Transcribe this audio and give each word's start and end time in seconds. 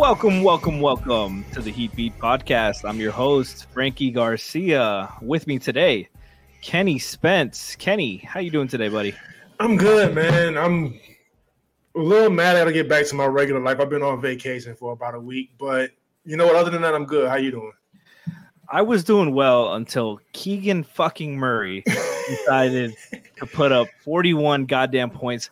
Welcome, 0.00 0.42
welcome, 0.42 0.80
welcome 0.80 1.44
to 1.52 1.60
the 1.60 1.70
Heat 1.70 1.94
Beat 1.94 2.18
Podcast. 2.18 2.88
I'm 2.88 2.98
your 2.98 3.12
host, 3.12 3.66
Franky 3.70 4.10
Garcia. 4.10 5.12
With 5.20 5.46
me 5.46 5.58
today, 5.58 6.08
Kenny 6.62 6.98
Spence. 6.98 7.76
Kenny, 7.76 8.16
how 8.16 8.40
you 8.40 8.50
doing 8.50 8.66
today, 8.66 8.88
buddy? 8.88 9.14
I'm 9.60 9.76
good, 9.76 10.14
man. 10.14 10.56
I'm 10.56 10.98
a 11.94 11.98
little 11.98 12.30
mad 12.30 12.56
I 12.56 12.60
gotta 12.60 12.72
get 12.72 12.88
back 12.88 13.06
to 13.08 13.14
my 13.14 13.26
regular 13.26 13.60
life. 13.60 13.78
I've 13.78 13.90
been 13.90 14.02
on 14.02 14.22
vacation 14.22 14.74
for 14.74 14.92
about 14.92 15.14
a 15.14 15.20
week, 15.20 15.50
but 15.58 15.90
you 16.24 16.38
know 16.38 16.46
what? 16.46 16.56
Other 16.56 16.70
than 16.70 16.80
that, 16.80 16.94
I'm 16.94 17.04
good. 17.04 17.28
How 17.28 17.36
you 17.36 17.50
doing? 17.50 17.72
I 18.70 18.80
was 18.80 19.04
doing 19.04 19.34
well 19.34 19.74
until 19.74 20.18
Keegan 20.32 20.82
fucking 20.82 21.36
Murray 21.36 21.84
decided 22.26 22.96
to 23.36 23.46
put 23.46 23.70
up 23.70 23.86
41 24.02 24.64
goddamn 24.64 25.10
points. 25.10 25.50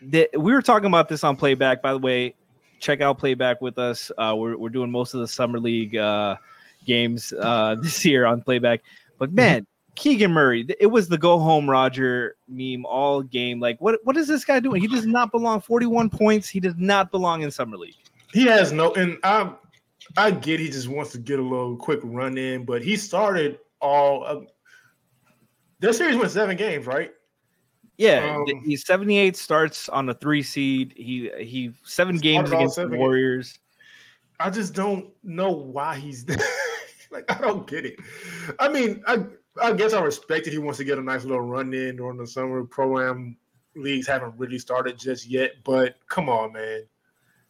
We 0.00 0.28
were 0.38 0.62
talking 0.62 0.86
about 0.86 1.08
this 1.08 1.24
on 1.24 1.34
playback, 1.34 1.82
by 1.82 1.90
the 1.90 1.98
way. 1.98 2.36
Check 2.82 3.00
out 3.00 3.16
playback 3.16 3.60
with 3.60 3.78
us. 3.78 4.10
Uh, 4.18 4.34
we're, 4.36 4.56
we're 4.56 4.68
doing 4.68 4.90
most 4.90 5.14
of 5.14 5.20
the 5.20 5.28
summer 5.28 5.60
league 5.60 5.96
uh, 5.96 6.36
games 6.84 7.32
uh, 7.32 7.76
this 7.80 8.04
year 8.04 8.26
on 8.26 8.42
playback. 8.42 8.80
But 9.18 9.32
man, 9.32 9.66
Keegan 9.94 10.32
Murray, 10.32 10.66
it 10.80 10.86
was 10.86 11.08
the 11.08 11.16
go 11.16 11.38
home 11.38 11.70
Roger 11.70 12.36
meme 12.48 12.84
all 12.84 13.22
game. 13.22 13.60
Like, 13.60 13.80
what 13.80 14.00
what 14.02 14.16
is 14.16 14.26
this 14.26 14.44
guy 14.44 14.58
doing? 14.58 14.80
He 14.80 14.88
does 14.88 15.06
not 15.06 15.30
belong. 15.30 15.60
41 15.60 16.10
points. 16.10 16.48
He 16.48 16.58
does 16.58 16.74
not 16.76 17.12
belong 17.12 17.42
in 17.42 17.52
summer 17.52 17.76
league. 17.76 17.94
He 18.32 18.46
has 18.46 18.72
no, 18.72 18.92
and 18.94 19.18
I, 19.22 19.52
I 20.16 20.32
get 20.32 20.58
he 20.58 20.68
just 20.68 20.88
wants 20.88 21.12
to 21.12 21.18
get 21.18 21.38
a 21.38 21.42
little 21.42 21.76
quick 21.76 22.00
run 22.02 22.36
in, 22.36 22.64
but 22.64 22.82
he 22.82 22.96
started 22.96 23.58
all. 23.80 24.24
Uh, 24.24 24.40
their 25.78 25.92
series 25.92 26.16
went 26.16 26.30
seven 26.30 26.56
games, 26.56 26.86
right? 26.86 27.12
Yeah, 27.98 28.36
Um, 28.36 28.62
he's 28.64 28.84
78 28.86 29.36
starts 29.36 29.88
on 29.88 30.08
a 30.08 30.14
three 30.14 30.42
seed. 30.42 30.94
He 30.96 31.30
he 31.38 31.72
seven 31.84 32.16
games 32.16 32.50
against 32.50 32.76
the 32.76 32.82
seven 32.82 32.92
games. 32.92 32.98
Warriors. 32.98 33.58
I 34.40 34.50
just 34.50 34.74
don't 34.74 35.10
know 35.22 35.50
why 35.52 35.96
he's 35.96 36.24
there. 36.26 36.38
like 37.10 37.30
I 37.30 37.40
don't 37.40 37.66
get 37.66 37.84
it. 37.84 37.96
I 38.58 38.68
mean, 38.68 39.02
I 39.06 39.24
I 39.62 39.72
guess 39.72 39.92
I 39.92 40.00
respect 40.02 40.46
it. 40.46 40.52
He 40.52 40.58
wants 40.58 40.78
to 40.78 40.84
get 40.84 40.98
a 40.98 41.02
nice 41.02 41.24
little 41.24 41.42
run 41.42 41.72
in 41.74 41.96
during 41.96 42.16
the 42.16 42.26
summer 42.26 42.64
program. 42.64 43.36
Leagues 43.76 44.06
haven't 44.06 44.34
really 44.38 44.58
started 44.58 44.98
just 44.98 45.26
yet, 45.26 45.52
but 45.64 45.96
come 46.08 46.28
on, 46.28 46.52
man. 46.52 46.82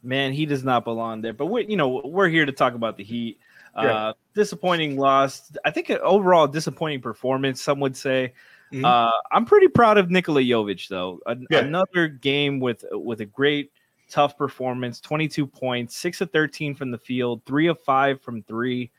Man, 0.03 0.33
he 0.33 0.47
does 0.47 0.65
not 0.65 0.85
belong 0.85 1.21
there. 1.21 1.33
But 1.33 1.47
we, 1.47 1.67
you 1.67 1.77
know, 1.77 2.03
we're 2.05 2.29
here 2.29 2.45
to 2.45 2.53
talk 2.53 2.75
about 2.75 2.97
the 2.97 3.05
Heat. 3.05 3.39
Uh, 3.75 4.13
disappointing 4.35 4.99
loss. 4.99 5.51
I 5.65 5.71
think 5.71 5.89
an 5.89 5.99
overall 6.03 6.47
disappointing 6.47 7.01
performance. 7.01 7.63
Some 7.63 7.81
would 7.81 7.97
say. 7.97 8.35
Mhm. 8.73 8.85
Uh, 8.85 9.11
I'm 9.31 9.45
pretty 9.45 9.69
proud 9.69 9.99
of 9.99 10.11
Nikola 10.11 10.41
Jovic 10.41 10.89
though. 10.89 11.21
An- 11.27 11.47
Yeah. 11.51 11.61
Another 11.61 12.09
game 12.09 12.59
with 12.61 12.85
with 12.93 13.21
a 13.21 13.27
great 13.27 13.71
tough 14.11 14.37
performance. 14.37 15.01
22 15.01 15.47
points, 15.47 15.97
six 15.97 16.21
of 16.21 16.31
13 16.31 16.75
from 16.75 16.91
the 16.91 16.99
field, 16.99 17.43
three 17.47 17.67
of 17.69 17.81
five 17.81 18.21
from 18.21 18.43
three. 18.43 18.91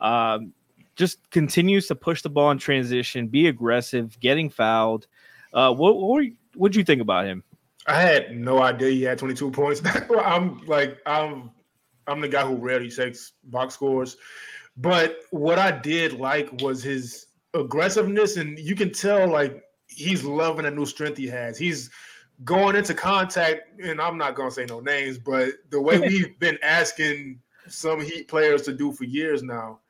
Um, 0.00 0.52
just 0.96 1.30
continues 1.30 1.86
to 1.88 1.94
push 1.94 2.22
the 2.22 2.28
ball 2.30 2.50
in 2.50 2.58
transition, 2.58 3.28
be 3.28 3.46
aggressive, 3.48 4.18
getting 4.20 4.50
fouled. 4.50 5.06
Uh, 5.52 5.72
what 5.72 5.96
what 5.96 6.24
what'd 6.54 6.76
you 6.76 6.84
think 6.84 7.00
about 7.00 7.24
him? 7.26 7.42
I 7.86 8.00
had 8.00 8.36
no 8.36 8.60
idea 8.62 8.90
he 8.90 9.02
had 9.02 9.18
22 9.18 9.50
points. 9.50 9.80
I'm 10.24 10.58
like, 10.66 10.98
I'm 11.06 11.50
I'm 12.06 12.20
the 12.20 12.28
guy 12.28 12.44
who 12.46 12.56
rarely 12.56 12.90
checks 12.90 13.32
box 13.44 13.74
scores. 13.74 14.16
But 14.76 15.20
what 15.30 15.58
I 15.58 15.70
did 15.70 16.12
like 16.14 16.50
was 16.60 16.82
his 16.82 17.26
aggressiveness, 17.58 18.36
and 18.36 18.58
you 18.58 18.74
can 18.74 18.92
tell 18.92 19.28
like 19.28 19.62
he's 19.86 20.24
loving 20.24 20.64
the 20.64 20.70
new 20.70 20.86
strength 20.86 21.16
he 21.16 21.26
has. 21.26 21.58
He's 21.58 21.90
going 22.44 22.76
into 22.76 22.94
contact, 22.94 23.80
and 23.80 24.00
I'm 24.00 24.18
not 24.18 24.34
gonna 24.34 24.50
say 24.50 24.66
no 24.66 24.80
names, 24.80 25.18
but 25.18 25.50
the 25.70 25.80
way 25.80 25.98
we've 25.98 26.38
been 26.38 26.58
asking 26.62 27.40
some 27.68 28.00
Heat 28.00 28.28
players 28.28 28.62
to 28.62 28.72
do 28.72 28.92
for 28.92 29.04
years 29.04 29.42
now, 29.42 29.80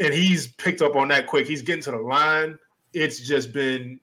and 0.00 0.12
he's 0.12 0.48
picked 0.48 0.82
up 0.82 0.96
on 0.96 1.08
that 1.08 1.26
quick. 1.26 1.46
He's 1.46 1.62
getting 1.62 1.82
to 1.84 1.92
the 1.92 1.98
line. 1.98 2.58
It's 2.92 3.20
just 3.20 3.52
been 3.52 4.00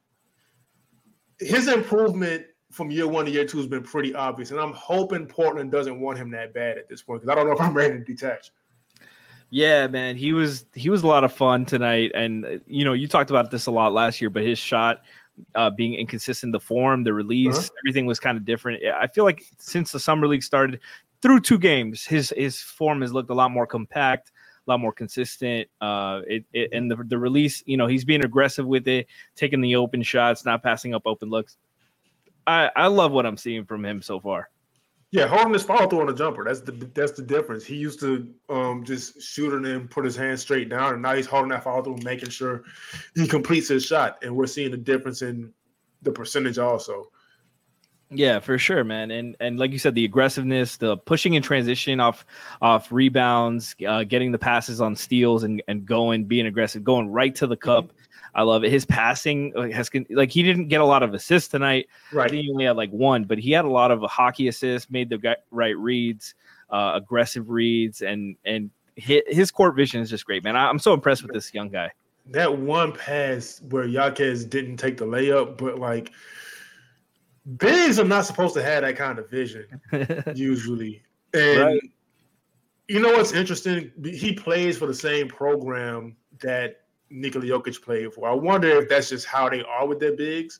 his 1.40 1.68
improvement 1.68 2.46
from 2.72 2.92
year 2.92 3.08
one 3.08 3.26
to 3.26 3.32
year 3.32 3.46
two 3.46 3.58
has 3.58 3.68
been 3.68 3.84
pretty 3.84 4.14
obvious, 4.14 4.52
and 4.52 4.60
I'm 4.60 4.74
hoping 4.74 5.26
Portland 5.26 5.72
doesn't 5.72 6.00
want 6.00 6.18
him 6.18 6.30
that 6.32 6.54
bad 6.54 6.78
at 6.78 6.88
this 6.88 7.02
point 7.02 7.22
because 7.22 7.32
I 7.32 7.36
don't 7.36 7.48
know 7.48 7.54
if 7.54 7.62
I'm 7.62 7.74
ready 7.74 7.98
to 7.98 8.04
detach. 8.04 8.52
Yeah, 9.52 9.88
man, 9.88 10.16
he 10.16 10.34
was 10.34 10.66
he 10.76 10.90
was 10.90 11.02
a 11.04 11.08
lot 11.08 11.24
of 11.24 11.34
fun 11.34 11.66
tonight, 11.66 12.12
and 12.14 12.62
you 12.68 12.86
know 12.86 12.94
you 12.94 13.08
talked 13.08 13.32
about 13.32 13.50
this 13.50 13.66
a 13.66 13.72
lot 13.72 13.94
last 13.94 14.22
year, 14.22 14.30
but 14.30 14.44
his 14.44 14.60
shot 14.60 15.02
uh, 15.56 15.70
being 15.72 15.96
inconsistent, 15.96 16.52
the 16.52 16.60
form, 16.60 17.04
the 17.04 17.14
release, 17.14 17.58
Uh-huh. 17.58 17.70
everything 17.84 18.06
was 18.06 18.20
kind 18.20 18.38
of 18.38 18.46
different. 18.46 18.84
I 18.86 19.08
feel 19.08 19.24
like 19.24 19.44
since 19.58 19.92
the 19.92 20.00
summer 20.00 20.28
league 20.28 20.44
started, 20.44 20.80
through 21.22 21.40
two 21.42 21.58
games, 21.58 22.06
his 22.06 22.32
his 22.38 22.62
form 22.62 23.02
has 23.02 23.12
looked 23.12 23.32
a 23.32 23.34
lot 23.34 23.50
more 23.50 23.66
compact, 23.66 24.32
a 24.68 24.70
lot 24.70 24.80
more 24.80 24.94
consistent. 24.94 25.68
Uh, 25.82 26.22
it, 26.28 26.46
it 26.54 26.70
and 26.72 26.92
the 26.92 26.98
the 27.08 27.18
release, 27.18 27.64
you 27.66 27.76
know, 27.78 27.88
he's 27.88 28.06
being 28.06 28.24
aggressive 28.24 28.68
with 28.68 28.88
it, 28.88 29.08
taking 29.36 29.62
the 29.62 29.76
open 29.76 30.04
shots, 30.04 30.46
not 30.46 30.62
passing 30.62 30.94
up 30.94 31.04
open 31.08 31.30
looks. 31.30 31.58
I 32.46 32.70
I 32.76 32.86
love 32.88 33.12
what 33.12 33.26
I'm 33.26 33.38
seeing 33.38 33.66
from 33.66 33.84
him 33.84 34.02
so 34.04 34.20
far. 34.20 34.50
Yeah, 35.12 35.28
holding 35.28 35.54
his 35.54 35.64
follow 35.64 35.88
through 35.90 36.02
on 36.02 36.08
the 36.08 36.14
jumper. 36.14 36.44
That's 36.44 36.62
the 36.62 36.72
that's 36.94 37.14
the 37.14 37.24
difference. 37.24 37.66
He 37.66 37.76
used 37.76 38.00
to 38.02 38.32
um 38.48 38.84
just 38.84 39.22
shoot 39.22 39.54
it 39.54 39.66
and 39.68 39.90
put 39.90 40.06
his 40.06 40.16
hand 40.16 40.40
straight 40.40 40.70
down, 40.70 40.94
and 40.94 41.02
now 41.02 41.16
he's 41.16 41.26
holding 41.26 41.50
that 41.50 41.64
follow 41.64 41.82
through, 41.82 41.98
making 42.04 42.30
sure 42.30 42.64
he 43.16 43.28
completes 43.28 43.68
his 43.68 43.84
shot. 43.84 44.20
And 44.24 44.36
we're 44.36 44.46
seeing 44.46 44.70
the 44.70 44.78
difference 44.78 45.24
in 45.24 45.52
the 46.04 46.12
percentage 46.12 46.60
also. 46.60 47.10
Yeah, 48.12 48.40
for 48.40 48.58
sure, 48.58 48.84
man. 48.84 49.12
And 49.12 49.36
and 49.40 49.60
like 49.60 49.72
you 49.72 49.80
said, 49.80 49.94
the 49.94 50.06
aggressiveness, 50.06 50.78
the 50.78 50.98
pushing 50.98 51.36
in 51.36 51.44
transition 51.44 52.00
off 52.00 52.26
off 52.62 52.92
rebounds, 52.92 53.76
uh, 53.88 54.04
getting 54.04 54.32
the 54.32 54.40
passes 54.40 54.82
on 54.82 54.96
steals, 54.96 55.44
and 55.44 55.62
and 55.68 55.86
going, 55.86 56.26
being 56.26 56.48
aggressive, 56.48 56.84
going 56.84 57.08
right 57.10 57.34
to 57.36 57.46
the 57.46 57.58
cup. 57.58 57.92
I 58.36 58.44
love 58.44 58.64
it. 58.64 58.72
His 58.72 58.86
passing 58.86 59.54
uh, 59.56 59.70
has 59.76 59.90
like 60.10 60.32
he 60.32 60.44
didn't 60.44 60.68
get 60.68 60.82
a 60.82 60.86
lot 60.86 61.04
of 61.04 61.14
assists 61.14 61.50
tonight. 61.50 61.88
Right. 62.12 62.32
he 62.32 62.50
only 62.52 62.66
had 62.66 62.78
like 62.78 62.92
one, 62.92 63.24
but 63.24 63.38
he 63.40 63.52
had 63.52 63.66
a 63.66 63.70
lot 63.70 63.92
of 63.92 64.02
hockey 64.04 64.48
assists, 64.48 64.90
made 64.92 65.10
the 65.10 65.36
right 65.52 65.78
reads, 65.78 66.36
uh, 66.70 66.92
aggressive 66.96 67.50
reads, 67.50 68.02
and 68.02 68.36
and 68.46 68.70
his, 68.96 69.50
court 69.50 69.76
vision 69.76 70.02
is 70.02 70.10
just 70.10 70.26
great, 70.26 70.44
man. 70.44 70.56
I'm 70.58 70.78
so 70.80 70.94
impressed 70.94 71.24
with 71.24 71.32
this 71.32 71.54
young 71.54 71.70
guy. 71.70 71.90
that 72.32 72.58
one 72.58 72.92
pass 72.92 73.62
where 73.70 73.86
Jaquez 73.86 74.44
didn't 74.46 74.78
take 74.78 74.98
the 74.98 75.06
layup, 75.06 75.58
but 75.58 75.80
like 75.80 76.12
bigs 77.58 77.98
are 78.00 78.06
not 78.06 78.26
supposed 78.26 78.54
to 78.56 78.64
have 78.64 78.84
that 78.84 78.96
kind 78.98 79.18
of 79.20 79.30
vision 79.30 79.66
usually. 80.36 81.02
And 81.34 81.60
Right. 81.60 81.82
you 82.88 83.00
know 83.00 83.14
what's 83.14 83.32
interesting? 83.34 83.92
He 84.04 84.34
plays 84.34 84.78
for 84.78 84.86
the 84.86 84.94
same 84.94 85.28
program 85.28 86.16
that 86.42 86.82
Nikola 87.10 87.46
Jokic 87.46 87.82
played 87.82 88.14
for. 88.14 88.30
I 88.30 88.34
wonder 88.34 88.70
if 88.82 88.90
that's 88.90 89.10
just 89.10 89.26
how 89.26 89.50
they 89.50 89.64
are 89.64 89.88
with 89.88 90.00
their 90.00 90.16
bigs. 90.16 90.60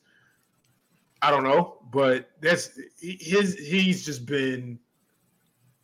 I 1.22 1.32
don't 1.32 1.44
know, 1.44 1.80
but 1.92 2.30
that's 2.42 2.80
his. 3.00 3.56
He's 3.56 4.06
just 4.06 4.26
been 4.26 4.80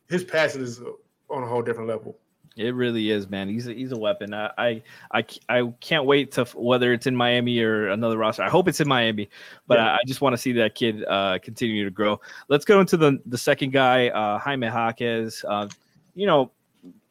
his 0.07 0.23
passing 0.23 0.61
is 0.61 0.81
on 1.29 1.43
a 1.43 1.47
whole 1.47 1.61
different 1.61 1.89
level. 1.89 2.17
It 2.57 2.73
really 2.73 3.09
is, 3.09 3.29
man. 3.29 3.49
He's 3.49 3.67
a, 3.67 3.73
he's 3.73 3.91
a 3.91 3.97
weapon. 3.97 4.33
I, 4.33 4.49
I 4.57 4.83
I 5.11 5.25
I 5.49 5.73
can't 5.81 6.05
wait 6.05 6.31
to 6.33 6.45
whether 6.55 6.93
it's 6.93 7.05
in 7.05 7.13
Miami 7.13 7.59
or 7.59 7.89
another 7.89 8.17
roster. 8.17 8.43
I 8.43 8.49
hope 8.49 8.69
it's 8.69 8.79
in 8.79 8.87
Miami, 8.87 9.29
but 9.67 9.77
Yeah. 9.77 9.91
I, 9.91 9.95
I 9.95 9.99
just 10.07 10.21
want 10.21 10.33
to 10.33 10.37
see 10.37 10.53
that 10.53 10.73
kid 10.73 11.03
uh, 11.03 11.37
continue 11.41 11.83
to 11.83 11.91
grow. 11.91 12.21
Let's 12.47 12.63
go 12.63 12.79
into 12.79 12.95
the 12.95 13.19
the 13.25 13.37
second 13.37 13.73
guy, 13.73 14.07
uh, 14.07 14.39
Jaime 14.39 14.67
Jaquez. 14.67 15.43
Uh, 15.45 15.67
you 16.13 16.27
know, 16.27 16.51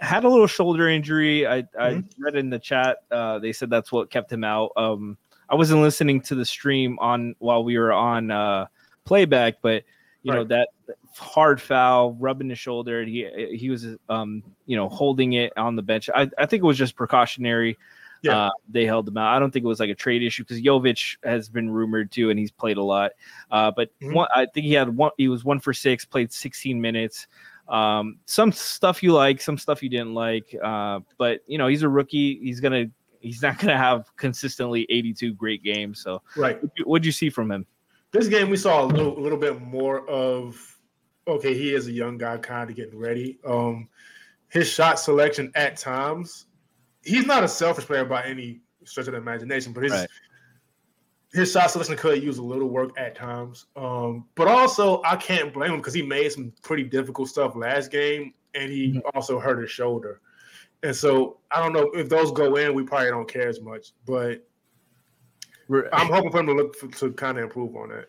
had 0.01 0.25
a 0.25 0.29
little 0.29 0.47
shoulder 0.47 0.89
injury. 0.89 1.47
I 1.47 1.65
I 1.79 2.03
read 2.19 2.37
in 2.37 2.51
the 2.51 2.59
chat. 2.59 2.99
Uh, 3.11 3.39
they 3.39 3.53
said 3.53 3.71
that's 3.71 3.91
what 3.93 4.11
kept 4.11 4.31
him 4.33 4.45
out. 4.45 4.73
Um, 4.77 5.17
I 5.49 5.55
wasn't 5.55 5.83
listening 5.83 6.21
to 6.23 6.35
the 6.35 6.45
stream 6.45 6.99
on 7.01 7.35
while 7.39 7.65
we 7.65 7.79
were 7.79 7.93
on 7.93 8.31
uh, 8.31 8.67
playback, 9.05 9.57
but 9.63 9.85
you 10.23 10.33
know 10.33 10.45
that 10.45 10.69
hard 11.17 11.61
foul, 11.61 12.15
rubbing 12.15 12.49
his 12.49 12.59
shoulder. 12.59 13.01
and 13.01 13.09
He 13.09 13.29
he 13.57 13.71
was 13.71 13.87
um 14.09 14.43
you 14.67 14.77
know 14.77 14.89
holding 14.89 15.35
it 15.35 15.53
on 15.57 15.77
the 15.77 15.83
bench. 15.83 16.09
I, 16.15 16.31
I 16.39 16.47
think 16.47 16.63
it 16.63 16.67
was 16.67 16.79
just 16.79 16.97
precautionary. 16.97 17.77
Yeah. 18.23 18.47
Uh, 18.47 18.51
they 18.71 18.87
held 18.87 19.07
him 19.07 19.19
out. 19.19 19.37
I 19.37 19.39
don't 19.39 19.51
think 19.51 19.67
it 19.67 19.69
was 19.69 19.81
like 19.81 19.91
a 19.91 19.95
trade 19.95 20.23
issue 20.23 20.45
because 20.45 20.63
Jovic 20.63 21.19
has 21.25 21.51
been 21.51 21.69
rumored 21.69 22.11
to, 22.13 22.31
and 22.31 22.39
he's 22.39 22.51
played 22.51 22.79
a 22.79 22.83
lot. 22.83 23.13
Uh, 23.51 23.71
but 23.71 23.91
Mhm. 24.01 24.15
one, 24.15 24.29
I 24.35 24.47
think 24.47 24.65
he 24.65 24.73
had 24.73 24.89
one. 24.97 25.11
He 25.19 25.29
was 25.29 25.45
one 25.45 25.61
for 25.61 25.75
six, 25.75 26.07
played 26.07 26.33
16 26.33 26.81
minutes. 26.81 27.27
Um, 27.69 28.19
some 28.27 28.53
stuff 28.53 29.03
you 29.03 29.13
like, 29.13 29.41
some 29.41 29.57
stuff 29.59 29.83
you 29.83 29.89
didn't 29.89 30.15
like. 30.15 30.55
Uh, 30.63 31.01
but 31.19 31.41
you 31.47 31.59
know 31.59 31.67
he's 31.67 31.83
a 31.83 31.89
rookie. 31.89 32.39
He's 32.41 32.61
gonna. 32.61 32.87
He's 33.21 33.41
not 33.41 33.59
gonna 33.59 33.79
have 33.79 34.15
consistently 34.17 34.87
82 34.91 35.33
great 35.33 35.63
games. 35.63 36.03
So 36.03 36.21
Right. 36.37 36.59
what'd 36.85 37.07
you- 37.07 37.13
see 37.13 37.31
from 37.31 37.51
him? 37.51 37.67
this 38.13 38.29
game 38.29 38.49
we 38.49 38.57
saw 38.57 38.85
a 38.85 38.87
little, 38.87 39.19
a 39.19 39.21
little 39.21 39.39
bit 39.39 39.61
more 39.61 40.09
of 40.09 40.79
okay 41.27 41.53
he 41.53 41.75
is 41.75 41.89
a 41.89 41.91
young 41.91 42.17
guy 42.17 42.37
kind 42.37 42.71
of 42.71 42.77
getting 42.77 42.97
ready 42.97 43.39
um 43.45 43.89
his 44.51 44.69
shot 44.69 45.01
selection 45.01 45.51
at 45.57 45.77
times 45.77 46.47
he's 47.03 47.27
not 47.27 47.43
a 47.43 47.49
selfish 47.49 47.85
player 47.87 48.05
by 48.05 48.23
any 48.25 48.61
stretch 48.85 49.09
of 49.09 49.15
the 49.15 49.19
imagination 49.19 49.73
but 49.73 49.83
his 49.83 49.91
Right. 49.93 50.09
His 51.35 51.51
shot 51.51 51.71
selection 51.71 51.97
could 51.97 52.23
use 52.23 52.39
a 52.39 52.43
little 52.43 52.69
work 52.69 52.91
at 52.99 53.15
times. 53.17 53.67
Um 53.77 54.27
but 54.37 54.49
also 54.49 55.03
i 55.05 55.17
can't 55.17 55.53
blame 55.53 55.73
him 55.73 55.79
because 55.79 55.93
he 55.95 56.03
made 56.03 56.31
some 56.33 56.53
pretty 56.63 56.85
difficult 56.85 57.29
stuff 57.29 57.55
last 57.57 57.91
game 57.91 58.33
and 58.55 58.71
he 58.71 58.93
Mhm. 58.95 59.03
also 59.15 59.39
hurt 59.41 59.61
his 59.61 59.71
shoulder. 59.71 60.21
And 60.83 60.95
so 60.95 61.39
i 61.51 61.61
don't 61.61 61.73
know 61.73 61.91
if 61.95 62.09
those 62.09 62.31
go 62.33 62.57
in 62.57 62.75
we 62.75 62.83
probably 62.85 63.11
don't 63.11 63.29
care 63.29 63.49
as 63.49 63.61
much 63.61 63.93
but 64.07 64.47
i'm 65.93 66.09
hoping 66.09 66.31
for 66.31 66.41
him 66.41 66.47
to 66.47 66.53
look 66.53 66.77
for, 66.77 66.89
to 66.89 67.13
kind 67.15 67.39
of 67.39 67.45
improve 67.45 67.75
on 67.75 67.89
that 67.89 68.07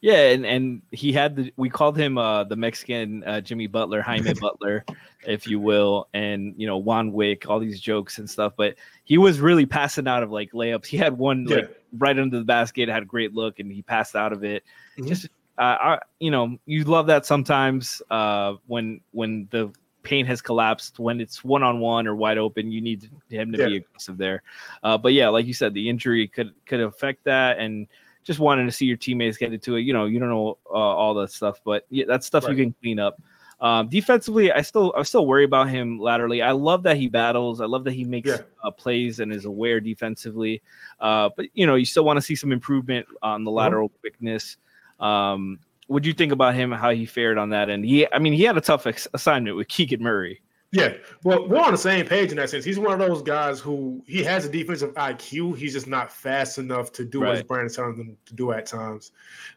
Yeah, 0.00 0.30
and 0.30 0.46
and 0.46 0.82
he 0.92 1.12
had 1.12 1.34
the 1.36 1.52
we 1.56 1.68
called 1.68 1.96
him 1.96 2.18
uh 2.18 2.44
the 2.44 2.54
Mexican 2.56 3.24
uh, 3.24 3.40
Jimmy 3.40 3.66
Butler, 3.66 4.00
Jaime 4.00 4.32
Butler, 4.40 4.84
if 5.26 5.46
you 5.46 5.58
will, 5.58 6.08
and 6.14 6.54
you 6.56 6.66
know 6.66 6.76
Juan 6.78 7.12
Wick, 7.12 7.48
all 7.48 7.58
these 7.58 7.80
jokes 7.80 8.18
and 8.18 8.30
stuff. 8.30 8.52
But 8.56 8.76
he 9.04 9.18
was 9.18 9.40
really 9.40 9.66
passing 9.66 10.06
out 10.06 10.22
of 10.22 10.30
like 10.30 10.52
layups. 10.52 10.86
He 10.86 10.96
had 10.96 11.18
one 11.18 11.46
Yeah. 11.48 11.56
like 11.56 11.82
right 11.98 12.16
under 12.18 12.38
the 12.38 12.44
basket, 12.44 12.88
had 12.88 13.02
a 13.02 13.06
great 13.06 13.34
look, 13.34 13.58
and 13.58 13.72
he 13.72 13.82
passed 13.82 14.14
out 14.14 14.32
of 14.32 14.44
it. 14.44 14.62
Mhm. 14.98 15.08
Just 15.08 15.26
uh, 15.58 15.76
I, 15.80 15.98
you 16.20 16.30
know, 16.30 16.56
you 16.66 16.84
love 16.84 17.08
that 17.08 17.26
sometimes 17.26 18.00
uh 18.10 18.54
when 18.68 19.00
when 19.10 19.48
the 19.50 19.72
paint 20.04 20.28
has 20.28 20.40
collapsed 20.40 21.00
when 21.00 21.20
it's 21.20 21.42
one 21.42 21.64
on 21.64 21.80
one 21.80 22.06
or 22.06 22.14
wide 22.14 22.38
open 22.38 22.70
you 22.70 22.80
need 22.80 23.10
him 23.28 23.50
to 23.52 23.58
be 23.58 23.76
aggressive 23.78 24.16
there 24.16 24.42
uh, 24.84 24.96
but 24.96 25.12
yeah 25.12 25.28
like 25.28 25.44
you 25.44 25.52
said 25.52 25.74
the 25.74 25.86
injury 25.86 26.26
could 26.26 26.54
could 26.64 26.80
affect 26.80 27.22
that 27.24 27.58
and 27.58 27.86
just 28.28 28.38
wanting 28.38 28.66
to 28.66 28.72
see 28.72 28.84
your 28.86 28.96
teammates 28.98 29.38
get 29.38 29.52
into 29.52 29.74
it. 29.76 29.80
You 29.80 29.92
know, 29.94 30.04
you 30.04 30.20
don't 30.20 30.28
know 30.28 30.58
uh, 30.70 30.74
all 30.74 31.14
that 31.14 31.32
stuff, 31.32 31.60
but 31.64 31.84
yeah, 31.90 32.04
that's 32.06 32.26
stuff 32.26 32.44
Right. 32.44 32.56
you 32.56 32.64
can 32.64 32.74
clean 32.80 33.00
up. 33.00 33.20
Um, 33.60 33.88
defensively, 33.88 34.52
I 34.52 34.60
still 34.62 34.92
I 34.96 35.02
still 35.02 35.26
worry 35.26 35.42
about 35.44 35.68
him 35.70 35.98
laterally. 35.98 36.42
I 36.42 36.52
love 36.52 36.84
that 36.84 36.96
he 36.98 37.08
battles. 37.08 37.60
I 37.60 37.64
love 37.64 37.82
that 37.84 37.92
he 37.94 38.04
makes 38.04 38.28
Yeah. 38.28 38.42
uh, 38.62 38.70
plays 38.70 39.18
and 39.18 39.32
is 39.32 39.46
aware 39.46 39.80
defensively. 39.80 40.62
Uh, 41.00 41.30
but 41.36 41.46
you 41.54 41.66
know, 41.66 41.74
you 41.74 41.84
still 41.86 42.04
want 42.04 42.18
to 42.18 42.20
see 42.20 42.36
some 42.36 42.52
improvement 42.52 43.06
on 43.22 43.42
the 43.44 43.50
Mhm. 43.50 43.54
lateral 43.54 43.88
quickness. 44.00 44.58
Um, 45.00 45.58
what 45.88 46.02
do 46.02 46.08
you 46.08 46.14
think 46.14 46.32
about 46.32 46.54
him? 46.54 46.70
How 46.70 46.90
he 46.90 47.06
fared 47.06 47.38
on 47.38 47.48
that? 47.50 47.70
And 47.70 47.82
he, 47.84 48.06
I 48.12 48.18
mean, 48.18 48.34
he 48.34 48.44
had 48.44 48.56
a 48.58 48.60
tough 48.60 48.86
ex- 48.86 49.08
assignment 49.14 49.56
with 49.56 49.68
Keegan 49.68 50.02
Murray. 50.02 50.40
Yeah, 50.70 50.92
well, 51.24 51.48
we're 51.48 51.60
on 51.60 51.72
the 51.72 51.78
same 51.78 52.04
page 52.06 52.30
in 52.30 52.36
that 52.36 52.50
sense. 52.50 52.62
He's 52.62 52.78
one 52.78 53.00
of 53.00 53.08
those 53.08 53.22
guys 53.22 53.58
who 53.58 54.02
he 54.06 54.22
has 54.24 54.44
a 54.44 54.50
defensive 54.50 54.92
IQ. 54.94 55.56
He's 55.56 55.72
just 55.72 55.86
not 55.86 56.12
fast 56.12 56.58
enough 56.58 56.92
to 56.92 57.04
do 57.06 57.20
what 57.20 57.30
his 57.30 57.38
Right. 57.40 57.48
brand 57.48 57.66
is 57.68 57.76
telling 57.76 57.96
him 57.96 58.16
to 58.26 58.34
do 58.34 58.52
at 58.52 58.66
times. 58.66 59.12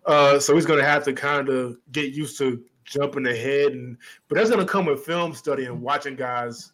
Uh, 0.06 0.40
so 0.40 0.56
he's 0.56 0.66
going 0.66 0.80
to 0.80 0.86
have 0.86 1.04
to 1.04 1.12
kind 1.14 1.50
of 1.50 1.78
get 1.92 2.14
used 2.14 2.38
to 2.38 2.64
jumping 2.86 3.28
ahead, 3.28 3.74
and 3.74 3.98
but 4.30 4.36
that's 4.38 4.50
going 4.50 4.66
to 4.66 4.72
come 4.72 4.86
with 4.86 5.04
film 5.06 5.34
study 5.34 5.66
and 5.66 5.82
watching 5.82 6.16
guys 6.16 6.72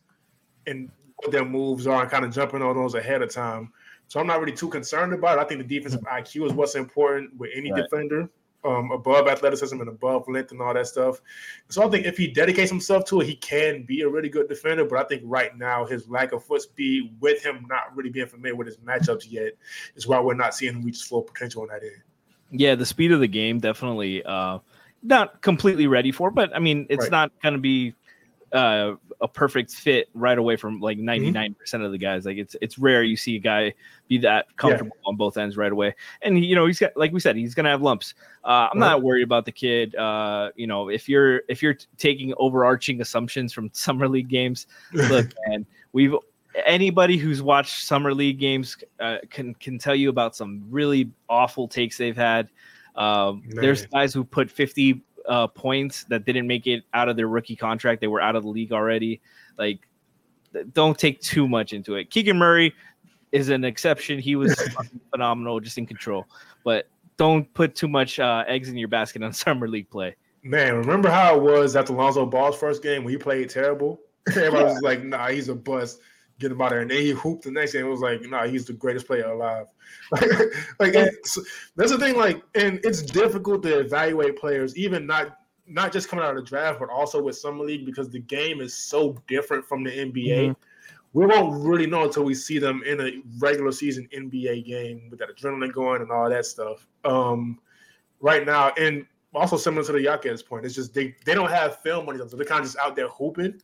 and 0.67 0.91
what 1.15 1.31
their 1.31 1.45
moves 1.45 1.87
are 1.87 2.03
and 2.03 2.11
kind 2.11 2.23
of 2.23 2.31
jumping 2.31 2.61
on 2.61 2.75
those 2.75 2.93
ahead 2.93 3.23
of 3.23 3.31
time. 3.33 3.71
So 4.07 4.19
I'm 4.19 4.27
not 4.27 4.39
really 4.39 4.55
too 4.55 4.69
concerned 4.69 5.13
about 5.13 5.39
it. 5.39 5.41
I 5.41 5.45
think 5.45 5.67
the 5.67 5.75
defensive 5.79 6.01
IQ 6.01 6.45
is 6.45 6.53
what's 6.53 6.75
important 6.75 7.35
with 7.37 7.49
any 7.55 7.71
Right. 7.71 7.81
defender, 7.89 8.29
um, 8.67 8.91
above 8.91 9.27
athleticism 9.27 9.79
and 9.79 9.89
above 9.89 10.27
length 10.27 10.51
and 10.51 10.61
all 10.61 10.73
that 10.73 10.87
stuff. 10.87 11.21
So 11.69 11.85
I 11.85 11.89
think 11.89 12.05
if 12.05 12.17
he 12.17 12.27
dedicates 12.27 12.69
himself 12.69 13.05
to 13.05 13.21
it, 13.21 13.27
he 13.27 13.35
can 13.35 13.83
be 13.83 14.01
a 14.01 14.09
really 14.09 14.29
good 14.29 14.49
defender. 14.49 14.85
But 14.85 14.99
I 14.99 15.03
think 15.07 15.21
right 15.25 15.57
now 15.57 15.85
his 15.85 16.09
lack 16.09 16.33
of 16.33 16.43
foot 16.43 16.61
speed, 16.61 17.15
with 17.19 17.43
him 17.43 17.65
not 17.69 17.95
really 17.95 18.09
being 18.09 18.27
familiar 18.27 18.55
with 18.55 18.67
his 18.67 18.77
matchups 18.77 19.31
yet, 19.31 19.53
is 19.95 20.07
why 20.07 20.19
we're 20.19 20.33
not 20.33 20.53
seeing 20.53 20.73
him 20.73 20.81
reach 20.83 20.95
his 20.95 21.03
full 21.03 21.21
potential 21.21 21.61
on 21.61 21.69
that 21.69 21.83
end. 21.83 22.01
Yeah, 22.51 22.75
the 22.75 22.85
speed 22.85 23.11
of 23.11 23.19
the 23.19 23.27
game 23.27 23.59
definitely 23.59 24.23
uh 24.23 24.59
not 25.03 25.41
completely 25.41 25.87
ready 25.87 26.11
for, 26.11 26.31
but 26.31 26.55
I 26.55 26.59
mean 26.59 26.87
it's 26.89 27.03
Right. 27.03 27.11
not 27.11 27.31
gonna 27.41 27.57
be 27.57 27.93
uh 28.53 28.93
a 29.19 29.27
perfect 29.27 29.71
fit 29.71 30.09
right 30.13 30.37
away 30.37 30.55
from 30.55 30.79
like 30.79 30.97
99% 30.97 31.55
of 31.83 31.91
the 31.91 31.97
guys. 31.97 32.25
Like 32.25 32.37
it's 32.37 32.55
it's 32.61 32.77
rare 32.77 33.03
you 33.03 33.17
see 33.17 33.35
a 33.35 33.39
guy 33.39 33.73
be 34.07 34.19
that 34.19 34.45
comfortable 34.57 34.95
on 35.05 35.15
both 35.15 35.37
ends 35.37 35.57
right 35.57 35.71
away. 35.71 35.95
And 36.21 36.43
you 36.43 36.55
know, 36.55 36.65
he's 36.65 36.79
got 36.79 36.95
like 36.95 37.11
we 37.11 37.19
said, 37.19 37.35
he's 37.35 37.55
gonna 37.55 37.69
have 37.69 37.81
lumps. 37.81 38.13
Uh 38.43 38.67
I'm 38.71 38.79
not 38.79 39.01
worried 39.01 39.23
about 39.23 39.45
the 39.45 39.51
kid. 39.51 39.95
Uh, 39.95 40.51
you 40.55 40.67
know, 40.67 40.89
if 40.89 41.09
you're 41.09 41.41
if 41.49 41.61
you're 41.61 41.73
t- 41.73 41.87
taking 41.97 42.33
overarching 42.37 43.01
assumptions 43.01 43.53
from 43.53 43.69
summer 43.73 44.07
league 44.07 44.29
games, 44.29 44.67
look, 44.93 45.33
man, 45.47 45.65
we've 45.93 46.15
anybody 46.65 47.17
who's 47.17 47.41
watched 47.41 47.83
summer 47.83 48.13
league 48.13 48.39
games 48.39 48.77
uh, 48.99 49.17
can 49.29 49.53
can 49.55 49.77
tell 49.77 49.95
you 49.95 50.09
about 50.09 50.35
some 50.35 50.63
really 50.69 51.11
awful 51.29 51.67
takes 51.67 51.97
they've 51.97 52.17
had. 52.17 52.49
Um, 52.95 53.43
there's 53.47 53.85
guys 53.85 54.13
who 54.13 54.23
put 54.23 54.49
50 54.49 55.01
uh, 55.27 55.47
points 55.47 56.05
that 56.05 56.25
didn't 56.25 56.47
make 56.47 56.67
it 56.67 56.83
out 56.93 57.09
of 57.09 57.15
their 57.15 57.27
rookie 57.27 57.55
contract. 57.55 58.01
They 58.01 58.07
were 58.07 58.21
out 58.21 58.35
of 58.35 58.43
the 58.43 58.49
league 58.49 58.71
already. 58.71 59.21
Like, 59.57 59.79
don't 60.73 60.97
take 60.97 61.21
too 61.21 61.47
much 61.47 61.73
into 61.73 61.95
it. 61.95 62.09
Keegan 62.09 62.37
Murray 62.37 62.73
is 63.31 63.49
an 63.49 63.63
exception. 63.63 64.19
He 64.19 64.35
was 64.35 64.55
phenomenal, 65.11 65.59
just 65.59 65.77
in 65.77 65.85
control. 65.85 66.25
But 66.63 66.87
don't 67.17 67.51
put 67.53 67.75
too 67.75 67.87
much 67.87 68.19
uh, 68.19 68.43
eggs 68.47 68.69
in 68.69 68.77
your 68.77 68.87
basket 68.87 69.23
on 69.23 69.33
summer 69.33 69.67
league 69.67 69.89
play. 69.89 70.15
Man, 70.43 70.75
remember 70.75 71.09
how 71.09 71.35
it 71.35 71.41
was 71.41 71.75
after 71.75 71.93
Lonzo 71.93 72.25
Ball's 72.25 72.57
first 72.57 72.81
game 72.81 73.03
when 73.03 73.11
he 73.11 73.17
played 73.17 73.49
terrible? 73.49 73.99
Everybody 74.29 74.63
was 74.65 74.81
like, 74.81 75.03
nah, 75.03 75.27
he's 75.27 75.49
a 75.49 75.55
bust. 75.55 75.99
Get 76.39 76.51
him 76.51 76.61
out 76.61 76.65
of 76.65 76.71
there. 76.71 76.81
And 76.81 76.91
then 76.91 76.99
he 76.99 77.11
hooped 77.11 77.43
the 77.43 77.51
next 77.51 77.73
game. 77.73 77.85
It 77.85 77.89
was 77.89 78.01
like, 78.01 78.21
nah, 78.21 78.45
he's 78.45 78.65
the 78.65 78.73
greatest 78.73 79.07
player 79.07 79.25
alive. 79.25 79.67
like 80.79 80.93
that's 80.93 81.33
the 81.75 81.97
thing, 81.97 82.15
like, 82.15 82.43
and 82.55 82.79
it's 82.83 83.01
difficult 83.01 83.63
to 83.63 83.79
evaluate 83.79 84.37
players, 84.37 84.77
even 84.77 85.05
not 85.05 85.37
not 85.67 85.91
just 85.91 86.07
coming 86.07 86.23
out 86.23 86.31
of 86.31 86.37
the 86.37 86.49
draft, 86.49 86.79
but 86.79 86.89
also 86.89 87.21
with 87.21 87.37
summer 87.37 87.65
league 87.65 87.85
because 87.85 88.09
the 88.09 88.19
game 88.19 88.61
is 88.61 88.75
so 88.75 89.21
different 89.27 89.65
from 89.65 89.83
the 89.83 89.91
NBA. 89.91 90.55
We 91.13 91.25
won't 91.25 91.65
really 91.65 91.87
know 91.87 92.03
until 92.03 92.23
we 92.23 92.35
see 92.35 92.59
them 92.59 92.83
in 92.85 93.01
a 93.01 93.21
regular 93.39 93.71
season 93.71 94.07
NBA 94.15 94.65
game 94.65 95.07
with 95.09 95.19
that 95.19 95.35
adrenaline 95.35 95.73
going 95.73 96.01
and 96.01 96.11
all 96.11 96.29
that 96.29 96.45
stuff. 96.45 96.87
Um, 97.03 97.59
right 98.19 98.45
now, 98.45 98.71
and 98.77 99.05
also 99.33 99.57
similar 99.57 99.85
to 99.85 99.91
the 99.93 100.01
Jaquez 100.01 100.43
point, 100.43 100.65
it's 100.65 100.75
just 100.75 100.93
they 100.93 101.15
they 101.25 101.33
don't 101.33 101.49
have 101.49 101.81
film 101.81 102.07
on 102.07 102.17
them, 102.17 102.29
so 102.29 102.37
they're 102.37 102.45
kind 102.45 102.61
of 102.61 102.65
just 102.65 102.77
out 102.77 102.95
there 102.95 103.09
hooping, 103.09 103.61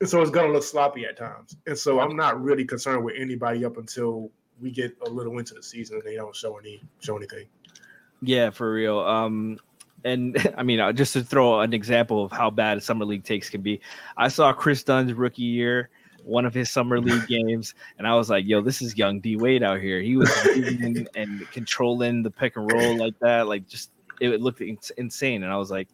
and 0.00 0.08
so 0.08 0.20
it's 0.22 0.30
gonna 0.30 0.52
look 0.52 0.62
sloppy 0.62 1.04
at 1.04 1.16
times. 1.16 1.56
And 1.66 1.76
so 1.78 2.00
I'm 2.00 2.16
not 2.16 2.42
really 2.42 2.64
concerned 2.64 3.04
with 3.04 3.14
anybody 3.18 3.64
up 3.64 3.76
until 3.76 4.30
we 4.60 4.70
get 4.70 4.96
a 5.06 5.10
little 5.10 5.38
into 5.38 5.54
the 5.54 5.62
season 5.62 5.96
and 5.96 6.04
they 6.04 6.16
don't 6.16 6.34
show 6.34 6.56
any 6.58 6.82
show 7.00 7.16
anything. 7.16 7.46
Yeah, 8.22 8.50
for 8.50 8.72
real. 8.72 8.98
Um, 9.00 9.58
and 10.04 10.36
I 10.56 10.62
mean, 10.62 10.80
uh, 10.80 10.92
just 10.92 11.12
to 11.14 11.22
throw 11.22 11.60
an 11.60 11.72
example 11.72 12.24
of 12.24 12.32
how 12.32 12.50
bad 12.50 12.78
a 12.78 12.80
summer 12.80 13.04
league 13.04 13.24
takes 13.24 13.50
can 13.50 13.62
be, 13.62 13.80
I 14.16 14.28
saw 14.28 14.52
Kris 14.52 14.82
Dunn's 14.82 15.12
rookie 15.12 15.42
year. 15.42 15.90
one 16.24 16.44
of 16.44 16.54
his 16.54 16.70
summer 16.70 17.00
league 17.08 17.26
games, 17.26 17.74
and 17.98 18.06
I 18.06 18.14
was 18.14 18.30
like, 18.30 18.46
"Yo, 18.46 18.60
this 18.60 18.82
is 18.82 18.96
young 18.96 19.20
D 19.20 19.36
Wade 19.36 19.62
out 19.62 19.80
here. 19.80 20.00
He 20.00 20.16
was 20.16 20.30
and 21.14 21.50
controlling 21.50 22.22
the 22.22 22.30
pick 22.30 22.56
and 22.56 22.70
roll 22.70 22.96
like 22.96 23.18
that, 23.20 23.48
like 23.48 23.66
just 23.68 23.90
it 24.20 24.40
looked 24.40 24.62
insane." 24.96 25.42
And 25.42 25.52
I 25.52 25.56
was 25.56 25.70
like, 25.70 25.88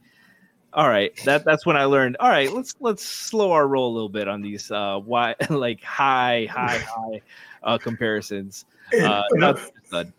"All 0.76 0.88
right, 0.88 1.12
that 1.24 1.44
that's 1.44 1.66
when 1.66 1.76
I 1.76 1.84
learned. 1.86 2.16
All 2.20 2.28
right, 2.28 2.52
let's 2.52 2.76
let's 2.80 3.04
slow 3.04 3.50
our 3.52 3.66
roll 3.66 3.90
a 3.90 3.94
little 3.94 4.08
bit 4.08 4.28
on 4.28 4.40
these 4.42 4.70
uh 4.70 4.98
why 4.98 5.34
like 5.50 5.82
high 5.82 6.46
high 6.50 6.78
high 6.86 7.20
uh 7.64 7.78
comparisons." 7.78 8.64
Uh, 8.92 9.22
another, 9.30 9.58
that's 9.60 9.72
a 9.82 9.86
stud. 9.88 10.12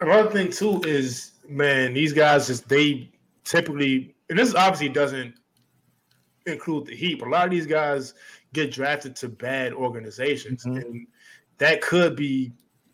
another 0.00 0.30
thing 0.30 0.50
too 0.50 0.80
is 0.84 1.32
man, 1.48 1.94
these 1.94 2.12
guys 2.12 2.48
just 2.48 2.68
they 2.68 3.08
typically 3.44 4.14
and 4.30 4.38
this 4.38 4.54
obviously 4.54 4.88
doesn't 4.88 5.34
include 6.46 6.86
the 6.86 6.96
Heat, 6.96 7.18
but 7.18 7.28
a 7.28 7.30
lot 7.30 7.44
of 7.44 7.50
these 7.50 7.66
guys 7.66 8.14
get 8.52 8.72
drafted 8.72 9.14
to 9.16 9.28
bad 9.28 9.72
organizations, 9.72 10.64
Mhm. 10.64 10.82
and 10.84 11.06
that 11.58 11.80
could 11.82 12.16
be 12.16 12.52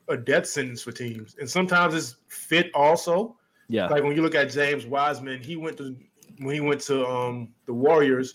a 0.09 0.17
death 0.17 0.47
sentence 0.47 0.83
for 0.83 0.93
teams. 0.93 1.37
And 1.39 1.49
sometimes 1.49 1.95
it's 1.95 2.17
fit 2.29 2.71
also. 2.75 3.37
yeah, 3.69 3.87
Like 3.87 4.03
when 4.03 4.15
you 4.15 4.21
look 4.23 4.35
at 4.35 4.51
James 4.51 4.85
Wiseman, 4.85 5.41
he 5.43 5.57
went 5.57 5.77
to 5.79 5.97
when 6.39 6.55
he 6.55 6.61
went 6.61 6.81
to 6.83 7.07
um 7.07 7.49
the 7.67 7.75
Warriors. 7.75 8.35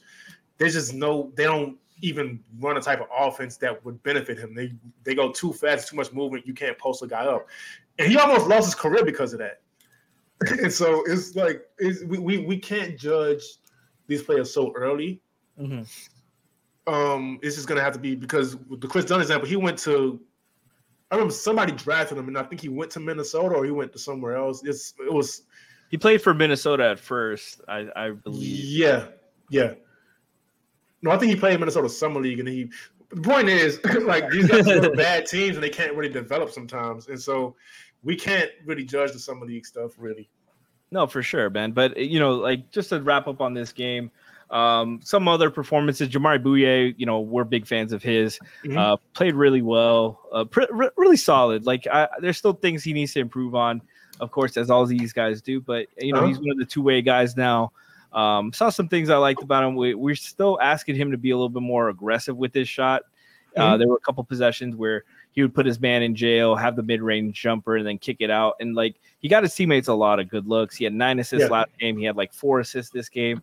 There's 0.58 0.74
just 0.74 0.94
no 0.94 1.32
they 1.36 1.46
don't 1.46 1.78
even 2.02 2.40
run 2.60 2.78
a 2.78 2.82
type 2.82 3.02
of 3.02 3.08
offense 3.16 3.58
that 3.58 3.84
would 3.86 4.02
benefit 4.04 4.38
him. 4.38 4.54
They 4.54 4.74
they 5.04 5.16
go 5.16 5.32
too 5.32 5.54
fast, 5.54 5.90
too 5.90 5.96
much 5.96 6.12
movement. 6.14 6.46
You 6.48 6.54
can't 6.54 6.78
post 6.78 7.04
a 7.04 7.08
guy 7.08 7.26
up, 7.26 7.48
and 7.98 8.10
he 8.10 8.18
almost 8.18 8.48
lost 8.48 8.66
his 8.66 8.76
career 8.76 9.04
because 9.04 9.34
of 9.34 9.40
that. 9.40 9.62
and 10.62 10.72
so 10.72 11.04
it's 11.06 11.36
like 11.36 11.66
it's, 11.78 12.04
we, 12.04 12.18
we 12.18 12.38
we 12.40 12.58
can't 12.58 12.98
judge 12.98 13.44
these 14.08 14.24
players 14.24 14.54
so 14.54 14.72
early. 14.74 15.22
Mhm. 15.60 15.88
Um, 16.88 17.40
it's 17.44 17.56
just 17.56 17.68
gonna 17.68 17.82
have 17.82 17.94
to 17.94 18.00
be 18.00 18.16
because 18.16 18.58
the 18.70 18.88
Kris 18.88 19.06
Dunn 19.06 19.22
example, 19.22 19.48
he 19.48 19.56
went 19.56 19.78
to. 19.80 20.20
I 21.12 21.16
remember 21.16 21.34
somebody 21.34 21.72
drafted 21.72 22.20
him, 22.20 22.28
and 22.28 22.38
I 22.38 22.44
think 22.44 22.62
he 22.62 22.70
went 22.70 22.92
to 22.92 23.00
Minnesota 23.00 23.56
or 23.56 23.66
he 23.66 23.72
went 23.72 23.92
to 23.94 24.00
somewhere 24.00 24.36
else. 24.36 24.64
It's 24.64 24.94
it 25.00 25.12
was 25.12 25.44
he 25.90 25.98
played 25.98 26.22
for 26.22 26.34
Minnesota 26.34 26.90
at 26.90 27.00
first, 27.00 27.62
I, 27.68 27.88
I 27.96 28.10
believe. 28.12 28.44
Yeah, 28.44 29.08
yeah. 29.50 29.74
No, 31.02 31.12
I 31.12 31.18
think 31.18 31.32
he 31.32 31.40
played 31.40 31.56
in 31.56 31.60
Minnesota 31.60 31.90
Summer 31.90 32.22
League, 32.22 32.40
and 32.40 32.48
he. 32.48 32.70
The 33.10 33.22
point 33.22 33.50
is, 33.50 33.80
like 34.02 34.30
these 34.30 34.48
guys 34.48 34.68
are 34.68 34.96
bad 34.96 35.26
teams, 35.26 35.56
and 35.56 35.64
they 35.64 35.70
can't 35.70 35.96
really 35.96 36.14
develop 36.14 36.52
sometimes, 36.52 37.08
and 37.08 37.20
so 37.20 37.56
we 38.04 38.16
can't 38.16 38.52
really 38.66 38.86
judge 38.86 39.12
the 39.12 39.20
summer 39.20 39.46
league 39.46 39.66
stuff. 39.66 39.94
Really, 39.98 40.30
No, 40.92 41.08
for 41.08 41.24
sure, 41.24 41.50
man. 41.50 41.72
But 41.72 41.98
you 41.98 42.20
know, 42.20 42.36
like 42.36 42.70
just 42.72 42.90
to 42.90 43.02
wrap 43.02 43.28
up 43.28 43.42
on 43.42 43.56
this 43.56 43.72
game, 43.74 44.12
um, 44.52 45.00
some 45.04 45.28
other 45.28 45.50
performances. 45.50 46.10
Jamaree 46.10 46.44
Bouyea, 46.44 46.96
you 46.98 47.06
know, 47.06 47.20
we're 47.20 47.44
big 47.44 47.68
fans 47.68 47.94
of 47.94 48.02
his. 48.02 48.40
Mhm. 48.64 48.78
Uh, 48.78 48.98
played 49.14 49.36
really 49.36 49.62
well, 49.62 50.22
uh, 50.32 50.46
re- 50.72 50.90
really 50.98 51.18
solid. 51.18 51.66
Like, 51.66 51.88
I, 51.88 52.08
there's 52.20 52.38
still 52.38 52.54
things 52.54 52.84
he 52.84 52.94
needs 52.94 53.14
to 53.14 53.20
improve 53.20 53.56
on, 53.56 53.82
of 54.20 54.32
course, 54.32 54.58
as 54.58 54.70
all 54.70 54.86
these 54.86 55.14
guys 55.14 55.42
do. 55.42 55.62
But 55.62 55.88
you 55.98 56.14
know, 56.14 56.20
Uh-huh. 56.20 56.28
he's 56.28 56.40
one 56.40 56.52
of 56.52 56.58
the 56.58 56.66
two 56.66 56.82
way 56.82 57.02
guys 57.02 57.36
now. 57.38 57.72
Um, 58.12 58.52
saw 58.54 58.70
some 58.70 58.88
things 58.88 59.10
I 59.10 59.18
liked 59.18 59.44
about 59.44 59.64
him. 59.64 59.76
We, 59.76 59.94
we're 59.94 60.16
still 60.16 60.60
asking 60.62 60.96
him 60.96 61.12
to 61.12 61.18
be 61.18 61.30
a 61.30 61.36
little 61.36 61.50
bit 61.50 61.62
more 61.62 61.90
aggressive 61.90 62.36
with 62.36 62.54
his 62.54 62.68
shot. 62.68 63.04
Uh, 63.58 63.78
there 63.78 63.88
were 63.88 63.98
a 63.98 64.00
couple 64.06 64.24
possessions 64.24 64.76
where 64.76 65.04
he 65.32 65.42
would 65.42 65.54
put 65.54 65.66
his 65.66 65.80
man 65.82 66.02
in 66.02 66.16
jail, 66.16 66.56
have 66.56 66.76
the 66.76 66.84
mid 66.84 67.02
range 67.02 67.40
jumper, 67.40 67.76
and 67.78 67.86
then 67.86 67.98
kick 67.98 68.18
it 68.20 68.30
out. 68.30 68.56
And 68.60 68.74
like 68.76 68.96
he 69.20 69.28
got 69.28 69.44
his 69.44 69.54
teammates 69.54 69.88
a 69.90 69.94
lot 69.94 70.20
of 70.20 70.30
good 70.30 70.48
looks. 70.48 70.76
He 70.78 70.84
had 70.86 70.94
nine 70.94 71.20
assists 71.20 71.48
Yeah. 71.50 71.52
last 71.52 71.70
game. 71.80 71.98
He 71.98 72.06
had 72.06 72.16
like 72.16 72.32
four 72.34 72.60
assists 72.62 72.92
this 72.92 73.10
game. 73.10 73.42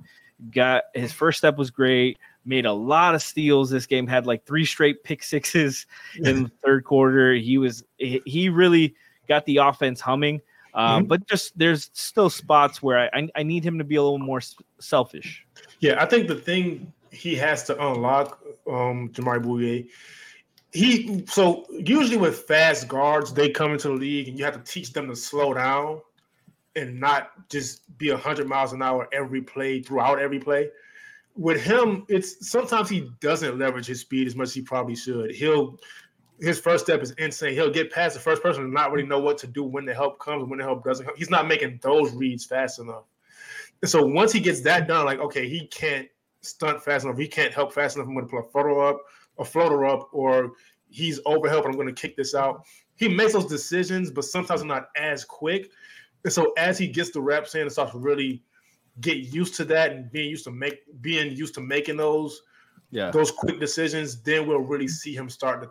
Got 0.52 0.84
his 0.94 1.12
first 1.12 1.38
step 1.38 1.56
was 1.58 1.70
great. 1.70 2.18
Made 2.44 2.66
a 2.66 2.72
lot 2.72 3.14
of 3.14 3.22
steals 3.22 3.68
this 3.70 3.86
game. 3.86 4.06
Had 4.06 4.26
like 4.26 4.44
three 4.44 4.64
straight 4.64 5.02
pick 5.04 5.22
sixes 5.22 5.86
in 6.16 6.44
the 6.44 6.50
third 6.64 6.84
quarter. 6.84 7.34
He 7.34 7.58
was 7.58 7.84
he 7.98 8.48
really 8.48 8.94
got 9.28 9.44
the 9.46 9.58
offense 9.58 10.00
humming. 10.00 10.40
Um, 10.76 11.04
Mhm. 11.04 11.08
But 11.08 11.26
just 11.26 11.58
there's 11.58 11.90
still 11.94 12.28
spots 12.30 12.82
where 12.82 12.98
I, 12.98 13.18
I 13.20 13.28
I 13.36 13.42
need 13.42 13.64
him 13.64 13.78
to 13.78 13.84
be 13.84 13.96
a 13.96 14.02
little 14.02 14.18
more 14.18 14.38
s- 14.38 14.54
selfish. 14.78 15.44
yeah. 15.80 16.00
I 16.02 16.06
think 16.06 16.28
the 16.28 16.36
thing 16.36 16.92
he 17.10 17.34
has 17.36 17.64
to 17.64 17.72
unlock, 17.88 18.40
um, 18.68 19.08
Jamaree 19.14 19.42
Bouyea, 19.42 19.88
he 20.72 21.24
so 21.26 21.64
usually 21.70 22.18
with 22.18 22.40
fast 22.40 22.88
guards, 22.88 23.32
they 23.32 23.48
come 23.48 23.72
into 23.72 23.88
the 23.88 23.94
league, 23.94 24.28
and 24.28 24.38
you 24.38 24.44
have 24.44 24.54
to 24.62 24.72
teach 24.72 24.92
them 24.92 25.08
to 25.08 25.16
slow 25.16 25.54
down 25.54 26.02
and 26.76 27.00
not 27.00 27.30
just 27.48 27.80
be 27.96 28.10
hundred 28.10 28.46
miles 28.46 28.74
an 28.74 28.82
hour 28.82 29.08
every 29.12 29.40
play 29.40 29.80
throughout 29.80 30.18
every 30.18 30.38
play. 30.38 30.68
With 31.36 31.62
him, 31.62 32.04
it's 32.08 32.48
sometimes 32.50 32.90
he 32.90 33.10
doesn't 33.20 33.58
leverage 33.58 33.86
his 33.86 34.00
speed 34.00 34.26
as 34.26 34.36
much 34.36 34.48
as 34.48 34.54
he 34.54 34.60
probably 34.62 34.96
should. 34.96 35.30
He'll 35.34 35.78
his 36.40 36.58
first 36.58 36.84
step 36.84 37.02
is 37.02 37.12
insane. 37.12 37.54
He'll 37.54 37.70
get 37.70 37.90
past 37.90 38.14
the 38.14 38.20
first 38.20 38.42
person 38.42 38.64
and 38.64 38.72
not 38.72 38.92
really 38.92 39.06
know 39.06 39.18
what 39.18 39.38
to 39.38 39.46
do 39.46 39.62
when 39.64 39.84
the 39.84 39.94
help 39.94 40.18
comes 40.18 40.42
and 40.42 40.50
when 40.50 40.58
the 40.58 40.64
help 40.64 40.84
doesn't 40.84 41.06
come. 41.06 41.14
He's 41.16 41.30
not 41.30 41.48
making 41.48 41.80
those 41.82 42.12
reads 42.12 42.44
fast 42.44 42.78
enough. 42.78 43.04
And 43.82 43.90
so 43.90 44.04
once 44.04 44.32
he 44.32 44.40
gets 44.40 44.60
that 44.62 44.88
done, 44.88 45.04
like 45.06 45.18
okay, 45.20 45.48
he 45.48 45.66
can't 45.68 46.08
stunt 46.42 46.82
fast 46.82 47.04
enough. 47.04 47.18
He 47.18 47.28
can't 47.28 47.52
help 47.52 47.72
fast 47.72 47.96
enough. 47.96 48.08
I'm 48.08 48.14
going 48.14 48.26
to 48.26 48.30
put 48.30 48.46
a 48.46 48.50
floater 48.50 48.84
up, 48.84 49.00
a 49.38 49.44
floater 49.44 49.84
up, 49.84 50.08
or 50.12 50.52
he's 50.88 51.20
over 51.26 51.48
help. 51.48 51.64
And 51.64 51.74
I'm 51.74 51.80
going 51.80 51.92
to 51.94 52.00
kick 52.00 52.16
this 52.16 52.34
out. 52.34 52.64
He 52.96 53.08
makes 53.08 53.32
those 53.34 53.46
decisions, 53.46 54.10
but 54.10 54.24
sometimes 54.24 54.64
not 54.64 54.88
as 54.96 55.24
quick. 55.24 55.70
And 56.24 56.32
so 56.32 56.52
as 56.56 56.78
he 56.78 56.86
gets 56.86 57.10
the 57.10 57.20
reps 57.20 57.54
in 57.54 57.62
and 57.62 57.72
starts 57.72 57.92
to 57.92 57.98
really 57.98 58.42
get 59.00 59.18
used 59.18 59.54
to 59.56 59.64
that 59.66 59.92
and 59.92 60.10
being 60.10 60.30
used 60.30 60.44
to 60.44 60.50
make 60.50 60.80
being 61.02 61.36
used 61.36 61.54
to 61.54 61.60
making 61.60 61.98
those 61.98 62.42
Yeah. 62.90 63.10
those 63.10 63.30
quick 63.30 63.60
decisions, 63.60 64.22
then 64.22 64.46
we'll 64.46 64.60
really 64.60 64.88
see 64.88 65.14
him 65.14 65.28
start 65.28 65.62
to 65.62 65.70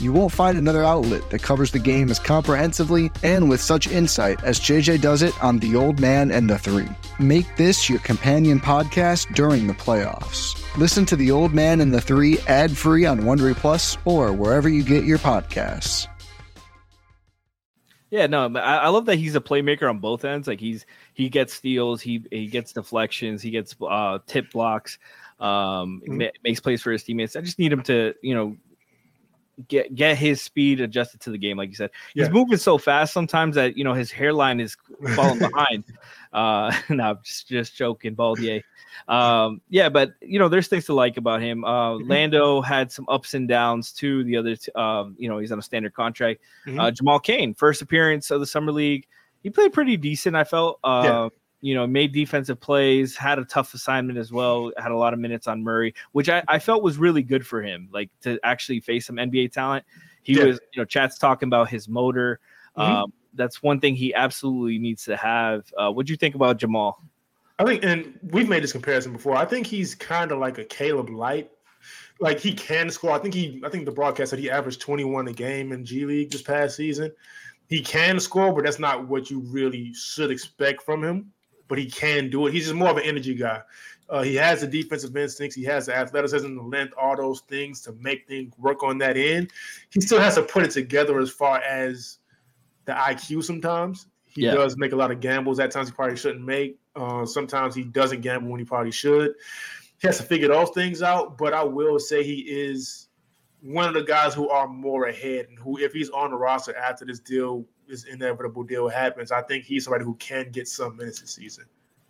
You 0.00 0.12
won't 0.12 0.32
find 0.32 0.58
another 0.58 0.82
outlet 0.82 1.30
that 1.30 1.42
covers 1.42 1.70
the 1.70 1.78
game 1.78 2.10
as 2.10 2.18
comprehensively 2.18 3.10
and 3.22 3.48
with 3.48 3.60
such 3.60 3.86
insight 3.86 4.42
as 4.42 4.58
JJ 4.58 5.00
does 5.00 5.22
it 5.22 5.40
on 5.42 5.58
The 5.58 5.76
Old 5.76 6.00
Man 6.00 6.30
and 6.30 6.50
the 6.50 6.58
Three. 6.58 6.88
Make 7.18 7.56
this 7.56 7.88
your 7.88 8.00
companion 8.00 8.58
podcast 8.58 9.32
during 9.34 9.66
the 9.66 9.74
playoffs. 9.74 10.60
Listen 10.76 11.06
to 11.06 11.16
The 11.16 11.30
Old 11.30 11.54
Man 11.54 11.80
and 11.80 11.94
the 11.94 12.00
Three 12.00 12.38
ad 12.48 12.76
free 12.76 13.06
on 13.06 13.20
Wondery 13.20 13.54
Plus 13.54 13.96
or 14.04 14.32
wherever 14.32 14.68
you 14.68 14.82
get 14.82 15.04
your 15.04 15.18
podcasts. 15.18 16.08
Yeah, 18.10 18.28
no, 18.28 18.46
I, 18.56 18.76
I 18.76 18.88
love 18.88 19.06
that 19.06 19.16
he's 19.16 19.34
a 19.34 19.40
playmaker 19.40 19.90
on 19.90 19.98
both 19.98 20.24
ends. 20.24 20.46
Like 20.46 20.60
he's 20.60 20.86
he 21.14 21.28
gets 21.28 21.52
steals, 21.52 22.00
he 22.00 22.24
he 22.30 22.46
gets 22.46 22.72
deflections, 22.72 23.42
he 23.42 23.50
gets 23.50 23.74
uh 23.80 24.20
tip 24.26 24.52
blocks, 24.52 24.98
um, 25.40 26.00
ma- 26.06 26.26
makes 26.44 26.60
plays 26.60 26.80
for 26.80 26.92
his 26.92 27.02
teammates. 27.02 27.34
I 27.34 27.40
just 27.40 27.58
need 27.58 27.72
him 27.72 27.82
to 27.84 28.14
you 28.22 28.34
know 28.34 28.56
get 29.68 29.94
get 29.94 30.16
his 30.18 30.40
speed 30.42 30.80
adjusted 30.80 31.20
to 31.20 31.30
the 31.30 31.38
game, 31.38 31.56
like 31.56 31.68
you 31.70 31.74
said. 31.76 31.90
He's 32.14 32.26
Yeah. 32.26 32.32
moving 32.32 32.58
so 32.58 32.78
fast 32.78 33.12
sometimes 33.12 33.54
that 33.54 33.76
you 33.76 33.84
know 33.84 33.94
his 33.94 34.10
hairline 34.10 34.60
is 34.60 34.76
falling 35.14 35.38
behind. 35.50 35.84
Uh, 36.32 36.72
no, 36.88 37.10
I'm 37.10 37.18
just 37.22 37.48
just 37.48 37.76
joking, 37.76 38.16
Baldier. 38.16 38.62
Um, 39.08 39.60
yeah, 39.68 39.88
but 39.88 40.12
you 40.20 40.38
know, 40.38 40.48
there's 40.48 40.68
things 40.68 40.86
to 40.86 40.94
like 40.94 41.16
about 41.16 41.40
him. 41.42 41.64
Uh, 41.64 41.94
Mm-hmm. 41.94 42.10
Lando 42.10 42.60
had 42.60 42.90
some 42.90 43.04
ups 43.08 43.34
and 43.34 43.48
downs 43.48 43.92
too. 43.92 44.24
The 44.24 44.36
other, 44.36 44.56
t- 44.56 44.72
um, 44.74 45.14
you 45.18 45.28
know, 45.28 45.38
he's 45.38 45.52
on 45.52 45.58
a 45.58 45.62
standard 45.62 45.94
contract. 45.94 46.40
Mhm. 46.66 46.80
Uh, 46.80 46.90
Jamal 46.90 47.20
Cain, 47.20 47.54
first 47.54 47.82
appearance 47.82 48.30
of 48.30 48.40
the 48.40 48.46
summer 48.46 48.72
league, 48.72 49.06
he 49.42 49.50
played 49.50 49.72
pretty 49.72 49.96
decent. 49.96 50.34
I 50.36 50.44
felt. 50.44 50.78
Uh, 50.84 51.02
Yeah. 51.04 51.28
You 51.64 51.74
know, 51.74 51.86
made 51.86 52.12
defensive 52.12 52.60
plays, 52.60 53.16
had 53.16 53.38
a 53.38 53.44
tough 53.46 53.72
assignment 53.72 54.18
as 54.18 54.30
well, 54.30 54.70
had 54.76 54.92
a 54.92 54.96
lot 54.98 55.14
of 55.14 55.18
minutes 55.18 55.46
on 55.46 55.64
Murray, 55.64 55.94
which 56.12 56.28
I, 56.28 56.42
I 56.46 56.58
felt 56.58 56.82
was 56.82 56.98
really 56.98 57.22
good 57.22 57.46
for 57.46 57.62
him, 57.62 57.88
like 57.90 58.10
to 58.20 58.38
actually 58.44 58.80
face 58.80 59.06
some 59.06 59.16
NBA 59.16 59.50
talent. 59.50 59.86
He 60.22 60.34
Yeah. 60.34 60.44
was, 60.44 60.60
you 60.74 60.82
know, 60.82 60.84
chat's 60.84 61.16
talking 61.18 61.46
about 61.46 61.70
his 61.70 61.88
motor. 61.88 62.38
Mhm. 62.76 62.82
Um, 62.82 63.12
that's 63.32 63.62
one 63.62 63.80
thing 63.80 63.94
he 63.96 64.12
absolutely 64.12 64.78
needs 64.78 65.04
to 65.04 65.16
have. 65.16 65.64
Uh, 65.78 65.90
what 65.90 66.04
do 66.04 66.12
you 66.12 66.18
think 66.18 66.34
about 66.34 66.58
Jamal? 66.58 67.02
I 67.58 67.64
think, 67.64 67.82
and 67.82 68.18
we've 68.30 68.48
made 68.48 68.62
this 68.62 68.72
comparison 68.72 69.14
before. 69.14 69.34
I 69.34 69.46
think 69.46 69.66
he's 69.66 69.94
kind 69.94 70.32
of 70.32 70.40
like 70.40 70.58
a 70.58 70.64
Caleb 70.64 71.08
Light. 71.08 71.50
Like 72.20 72.40
he 72.40 72.52
can 72.52 72.90
score. 72.90 73.12
I 73.12 73.18
think 73.18 73.32
he. 73.32 73.62
I 73.64 73.70
think 73.70 73.86
the 73.86 73.90
broadcast 73.90 74.30
said 74.30 74.38
he 74.38 74.50
averaged 74.50 74.82
21 74.82 75.28
a 75.28 75.32
game 75.32 75.72
in 75.72 75.82
G 75.82 76.04
League 76.04 76.30
this 76.30 76.42
past 76.42 76.76
season. 76.76 77.10
He 77.68 77.80
can 77.80 78.20
score, 78.20 78.52
but 78.52 78.64
that's 78.64 78.78
not 78.78 79.08
what 79.08 79.30
you 79.30 79.40
really 79.40 79.94
should 79.94 80.30
expect 80.30 80.82
from 80.82 81.02
him. 81.02 81.32
But 81.68 81.78
he 81.78 81.86
can 81.86 82.30
do 82.30 82.46
it. 82.46 82.52
He's 82.52 82.64
just 82.64 82.74
more 82.74 82.88
of 82.90 82.96
an 82.98 83.04
energy 83.04 83.34
guy. 83.34 83.62
Uh, 84.10 84.22
he 84.22 84.34
has 84.34 84.60
the 84.60 84.66
defensive 84.66 85.16
instincts. 85.16 85.56
He 85.56 85.64
has 85.64 85.86
the 85.86 85.96
athleticism, 85.96 86.54
the 86.54 86.62
length, 86.62 86.92
all 87.00 87.16
those 87.16 87.40
things 87.48 87.80
to 87.82 87.92
make 87.92 88.28
things 88.28 88.52
work 88.58 88.82
on 88.82 88.98
that 88.98 89.16
end. 89.16 89.50
He 89.90 90.00
still 90.02 90.20
has 90.20 90.34
to 90.34 90.42
put 90.42 90.62
it 90.62 90.70
together 90.72 91.18
as 91.20 91.30
far 91.30 91.58
as 91.60 92.18
the 92.84 92.92
IQ. 92.92 93.42
Sometimes 93.44 94.08
he 94.26 94.42
Yeah. 94.42 94.54
does 94.54 94.76
make 94.76 94.92
a 94.92 94.96
lot 94.96 95.10
of 95.10 95.20
gambles. 95.20 95.58
At 95.58 95.70
times 95.70 95.88
he 95.88 95.94
probably 95.94 96.16
shouldn't 96.16 96.44
make. 96.44 96.78
Uh, 96.94 97.24
sometimes 97.24 97.74
he 97.74 97.82
doesn't 97.82 98.20
gamble 98.20 98.50
when 98.50 98.60
he 98.60 98.66
probably 98.66 98.92
should. 98.92 99.34
He 99.98 100.06
has 100.06 100.18
to 100.18 100.22
figure 100.22 100.48
those 100.48 100.70
things 100.70 101.00
out. 101.02 101.38
But 101.38 101.54
I 101.54 101.64
will 101.64 101.98
say 101.98 102.22
he 102.22 102.40
is 102.40 103.08
one 103.62 103.88
of 103.88 103.94
the 103.94 104.02
guys 104.02 104.34
who 104.34 104.50
are 104.50 104.68
more 104.68 105.06
ahead 105.06 105.46
and 105.48 105.58
who, 105.58 105.78
if 105.78 105.94
he's 105.94 106.10
on 106.10 106.30
the 106.30 106.36
roster 106.36 106.76
after 106.76 107.06
this 107.06 107.20
deal, 107.20 107.64
this 107.88 108.04
inevitable 108.04 108.62
deal 108.62 108.88
happens, 108.88 109.30
I 109.32 109.42
think 109.42 109.64
he's 109.64 109.84
somebody 109.84 110.04
who 110.04 110.14
can 110.14 110.50
get 110.50 110.68
some 110.68 110.96
minutes 110.96 111.20
this 111.20 111.30
season. 111.32 111.64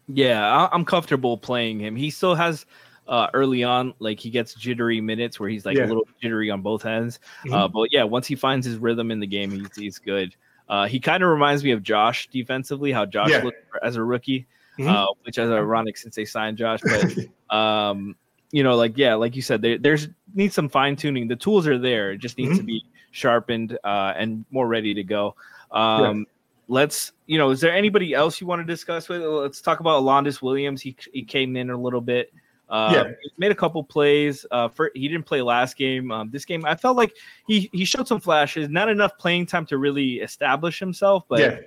Yeah, 0.08 0.68
I'm 0.70 0.84
comfortable 0.84 1.38
playing 1.38 1.80
him. 1.80 1.96
He 1.96 2.10
still 2.10 2.34
has 2.34 2.66
uh, 3.06 3.28
early 3.34 3.64
on, 3.64 3.92
like 3.98 4.18
he 4.20 4.30
gets 4.30 4.54
jittery 4.54 5.00
minutes 5.00 5.38
where 5.38 5.48
he's 5.48 5.66
like 5.66 5.76
Yeah. 5.76 5.86
a 5.86 5.88
little 5.88 6.06
jittery 6.22 6.50
on 6.50 6.62
both 6.62 6.86
ends. 6.86 7.20
Mhm. 7.44 7.52
Uh, 7.54 7.68
but 7.68 7.92
yeah, 7.92 8.02
once 8.02 8.26
he 8.26 8.34
finds 8.34 8.66
his 8.66 8.76
rhythm 8.78 9.10
in 9.10 9.20
the 9.20 9.26
game, 9.26 9.50
he's, 9.50 9.76
he's 9.76 9.98
good. 9.98 10.34
Uh, 10.68 10.86
he 10.86 10.98
kind 10.98 11.22
of 11.22 11.28
reminds 11.28 11.62
me 11.62 11.70
of 11.72 11.82
Josh 11.82 12.28
defensively, 12.28 12.92
how 12.92 13.04
Josh 13.04 13.30
Yeah. 13.30 13.42
looked 13.42 13.58
as 13.82 13.96
a 13.96 14.02
rookie, 14.02 14.46
Mhm. 14.78 14.88
uh, 14.88 15.06
which 15.24 15.37
is 15.38 15.50
ironic 15.50 15.96
since 15.98 16.16
they 16.16 16.24
signed 16.24 16.56
Josh. 16.56 16.80
But 16.82 17.14
um, 17.54 18.16
you 18.52 18.62
know, 18.62 18.76
like 18.76 18.96
yeah, 18.96 19.14
like 19.14 19.37
you 19.37 19.42
said, 19.42 19.60
there, 19.62 19.76
there's 19.78 20.08
needs 20.34 20.54
some 20.54 20.68
fine 20.68 20.96
tuning. 20.96 21.28
The 21.28 21.37
tools 21.37 21.66
are 21.66 21.78
there; 21.78 22.12
it 22.12 22.18
just 22.18 22.38
needs 22.38 22.56
to 22.56 22.62
Mhm. 22.62 22.66
be 22.66 22.84
sharpened 23.10 23.78
uh, 23.84 24.14
and 24.16 24.44
more 24.50 24.66
ready 24.66 24.94
to 24.94 25.04
go. 25.04 25.34
Um, 25.74 26.26
Let's, 26.66 27.12
you 27.26 27.37
know, 27.37 27.50
is 27.50 27.60
there 27.60 27.74
anybody 27.74 28.14
else 28.14 28.40
you 28.40 28.46
want 28.46 28.60
to 28.60 28.64
discuss 28.64 29.10
with? 29.10 29.20
Let's 29.20 29.60
talk 29.60 29.80
about 29.80 29.98
Alondes 29.98 30.40
Williams. 30.40 30.80
He 30.80 30.96
he 31.12 31.22
came 31.22 31.56
in 31.56 31.68
a 31.68 31.76
little 31.76 32.00
bit. 32.00 32.32
Uh, 32.70 32.90
Yeah. 32.94 33.12
made 33.37 33.52
a 33.52 33.54
couple 33.54 33.84
plays. 33.84 34.46
Uh, 34.50 34.68
for, 34.68 34.90
he 34.94 35.06
didn't 35.06 35.26
play 35.26 35.42
last 35.42 35.76
game. 35.76 36.10
Um, 36.10 36.30
this 36.30 36.46
game, 36.46 36.64
I 36.64 36.74
felt 36.74 36.96
like 36.96 37.12
he 37.46 37.68
he 37.74 37.84
showed 37.84 38.08
some 38.08 38.18
flashes. 38.18 38.70
Not 38.70 38.88
enough 38.88 39.18
playing 39.18 39.44
time 39.44 39.66
to 39.66 39.76
really 39.76 40.20
establish 40.20 40.78
himself, 40.78 41.24
but 41.28 41.40
yeah, 41.40 41.58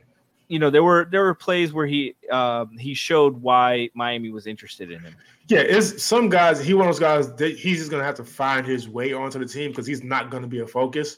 you 0.48 0.58
know 0.58 0.72
there 0.72 0.84
were 0.84 1.08
there 1.12 1.22
were 1.22 1.36
plays 1.36 1.74
where 1.74 1.86
he 1.86 2.16
um, 2.32 2.76
he 2.76 2.96
showed 2.96 3.40
why 3.40 3.92
Miami 3.94 4.32
was 4.32 4.48
interested 4.48 4.90
in 4.90 5.00
him. 5.02 5.16
yeah. 5.48 5.60
It's 5.60 6.02
some 6.02 6.28
guys. 6.28 6.60
He 6.60 6.74
one 6.74 6.88
of 6.88 6.96
those 6.96 7.00
guys 7.00 7.32
that 7.36 7.56
he's 7.56 7.78
just 7.78 7.92
gonna 7.92 8.04
have 8.04 8.16
to 8.16 8.26
find 8.26 8.66
his 8.66 8.90
way 8.90 9.14
onto 9.14 9.38
the 9.38 9.46
team 9.46 9.70
because 9.70 9.86
he's 9.86 10.04
not 10.04 10.32
gonna 10.32 10.48
be 10.48 10.62
a 10.62 10.68
focus. 10.68 11.18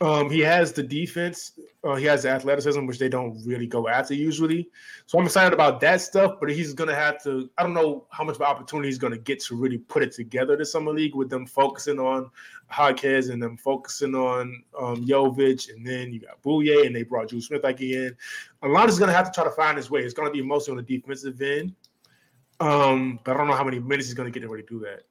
Um, 0.00 0.30
he 0.30 0.40
has 0.40 0.72
the 0.72 0.82
defense. 0.82 1.58
Uh, 1.82 1.96
he 1.96 2.04
has 2.04 2.22
the 2.22 2.30
athleticism, 2.30 2.86
which 2.86 3.00
they 3.00 3.08
don't 3.08 3.36
really 3.44 3.66
go 3.66 3.88
after 3.88 4.14
usually. 4.14 4.68
So 5.06 5.18
I'm 5.18 5.24
excited 5.24 5.52
about 5.52 5.80
that 5.80 6.00
stuff. 6.00 6.36
But 6.38 6.50
he's 6.50 6.72
gonna 6.72 6.94
have 6.94 7.20
to. 7.24 7.50
I 7.58 7.64
don't 7.64 7.74
know 7.74 8.06
how 8.10 8.22
much 8.22 8.36
of 8.36 8.42
opportunity 8.42 8.88
he's 8.88 8.98
gonna 8.98 9.18
get 9.18 9.40
to 9.44 9.56
really 9.56 9.78
put 9.78 10.04
it 10.04 10.12
together 10.12 10.56
this 10.56 10.70
summer 10.70 10.92
league 10.92 11.16
with 11.16 11.30
them 11.30 11.46
focusing 11.46 11.98
on 11.98 12.30
Hodges 12.68 13.30
and 13.30 13.42
them 13.42 13.56
focusing 13.56 14.14
on 14.14 14.62
um, 14.78 15.04
Jovic, 15.04 15.74
and 15.74 15.84
then 15.84 16.12
you 16.12 16.20
got 16.20 16.40
Bouyea, 16.42 16.86
and 16.86 16.94
they 16.94 17.02
brought 17.02 17.28
Dru 17.28 17.40
Smith 17.40 17.62
back 17.62 17.80
in. 17.80 18.16
Alonzo's 18.62 19.00
gonna 19.00 19.12
have 19.12 19.26
to 19.26 19.34
try 19.34 19.44
to 19.44 19.50
find 19.50 19.76
his 19.76 19.90
way. 19.90 20.00
It's 20.02 20.14
gonna 20.14 20.30
be 20.30 20.42
mostly 20.42 20.72
on 20.72 20.76
the 20.76 20.82
defensive 20.84 21.40
end. 21.42 21.74
Um, 22.60 23.18
but 23.24 23.34
I 23.34 23.38
don't 23.38 23.48
know 23.48 23.54
how 23.54 23.64
many 23.64 23.80
minutes 23.80 24.06
he's 24.06 24.14
gonna 24.14 24.30
get 24.30 24.40
to 24.40 24.48
really 24.48 24.64
do 24.68 24.78
that. 24.80 25.07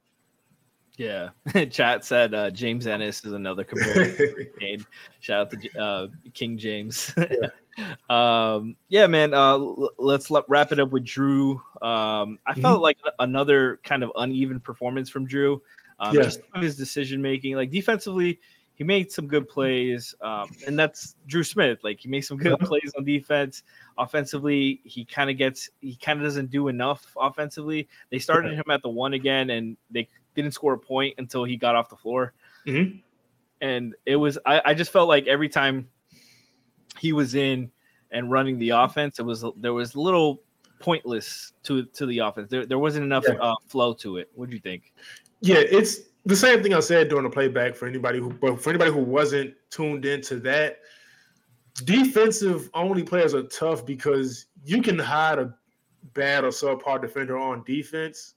Yeah, 0.98 1.30
chat 1.70 2.04
said 2.04 2.34
uh, 2.34 2.50
James 2.50 2.88
Ennis 2.88 3.24
is 3.24 3.32
another 3.32 3.62
comparison 3.62 4.46
made. 4.60 4.84
Shout 5.20 5.52
out 5.52 5.60
to 5.62 5.80
uh, 5.80 6.06
King 6.34 6.58
James. 6.58 7.14
um, 8.10 8.74
yeah, 8.88 9.06
man. 9.06 9.32
Uh, 9.32 9.52
l- 9.52 9.90
let's 9.96 10.28
let, 10.28 10.42
wrap 10.48 10.72
it 10.72 10.80
up 10.80 10.90
with 10.90 11.04
Dru. 11.04 11.62
Um, 11.80 12.40
I 12.46 12.54
felt 12.60 12.82
like 12.82 12.98
another 13.20 13.78
kind 13.84 14.02
of 14.02 14.10
uneven 14.16 14.58
performance 14.58 15.08
from 15.08 15.24
Dru. 15.24 15.62
Um, 16.00 16.16
Yeah. 16.16 16.22
Just 16.24 16.40
his 16.56 16.76
decision 16.76 17.22
making, 17.22 17.54
like 17.54 17.70
defensively, 17.70 18.40
he 18.74 18.82
made 18.84 19.10
some 19.10 19.26
good 19.26 19.48
plays, 19.48 20.14
um, 20.20 20.48
and 20.66 20.78
that's 20.78 21.16
Dru 21.26 21.42
Smith. 21.42 21.80
Like 21.82 21.98
he 21.98 22.08
made 22.08 22.20
some 22.20 22.36
good 22.36 22.58
plays 22.60 22.92
on 22.96 23.04
defense. 23.04 23.64
Offensively, 23.98 24.80
he 24.84 25.04
kind 25.04 25.30
of 25.30 25.36
gets 25.36 25.70
he 25.80 25.96
kind 25.96 26.20
of 26.20 26.24
doesn't 26.24 26.50
do 26.50 26.68
enough 26.68 27.04
offensively. 27.20 27.88
They 28.10 28.20
started 28.20 28.54
him 28.54 28.64
at 28.70 28.82
the 28.82 28.88
one 28.88 29.14
again, 29.14 29.50
and 29.50 29.76
they 29.90 30.08
didn't 30.42 30.54
score 30.54 30.74
a 30.74 30.78
point 30.78 31.14
until 31.18 31.44
he 31.44 31.56
got 31.56 31.74
off 31.74 31.88
the 31.88 31.96
floor. 31.96 32.32
Mhm. 32.66 33.02
And 33.60 33.94
it 34.06 34.16
was 34.16 34.38
I, 34.46 34.62
I 34.66 34.74
just 34.74 34.92
felt 34.92 35.08
like 35.08 35.26
every 35.26 35.48
time 35.48 35.88
he 36.98 37.12
was 37.12 37.34
in 37.34 37.70
and 38.10 38.30
running 38.30 38.58
the 38.58 38.70
offense, 38.70 39.18
it 39.18 39.24
was 39.24 39.44
there 39.56 39.74
was 39.74 39.96
little 39.96 40.42
pointless 40.78 41.52
to 41.64 41.84
to 41.86 42.06
the 42.06 42.20
offense. 42.20 42.48
There 42.50 42.64
there 42.66 42.78
wasn't 42.78 43.04
enough 43.04 43.24
Yeah. 43.26 43.34
uh, 43.34 43.56
flow 43.66 43.92
to 43.94 44.18
it. 44.18 44.30
What 44.34 44.48
do 44.48 44.54
you 44.54 44.60
think? 44.62 44.92
Yeah, 45.40 45.58
it's 45.58 46.00
the 46.24 46.36
same 46.36 46.62
thing 46.62 46.74
I 46.74 46.80
said 46.80 47.08
during 47.08 47.24
the 47.24 47.30
playback 47.30 47.74
for 47.74 47.86
anybody 47.86 48.18
who, 48.18 48.32
but 48.32 48.60
for 48.60 48.70
anybody 48.70 48.92
who 48.92 49.02
wasn't 49.02 49.54
tuned 49.70 50.04
into 50.04 50.38
that, 50.40 50.80
defensive 51.84 52.70
only 52.74 53.02
players 53.02 53.34
are 53.34 53.44
tough 53.44 53.84
because 53.86 54.46
you 54.64 54.82
can 54.82 54.98
hide 54.98 55.38
a 55.38 55.54
bad 56.14 56.44
or 56.44 56.48
subpar 56.48 57.00
defender 57.00 57.36
on 57.38 57.62
defense 57.64 58.34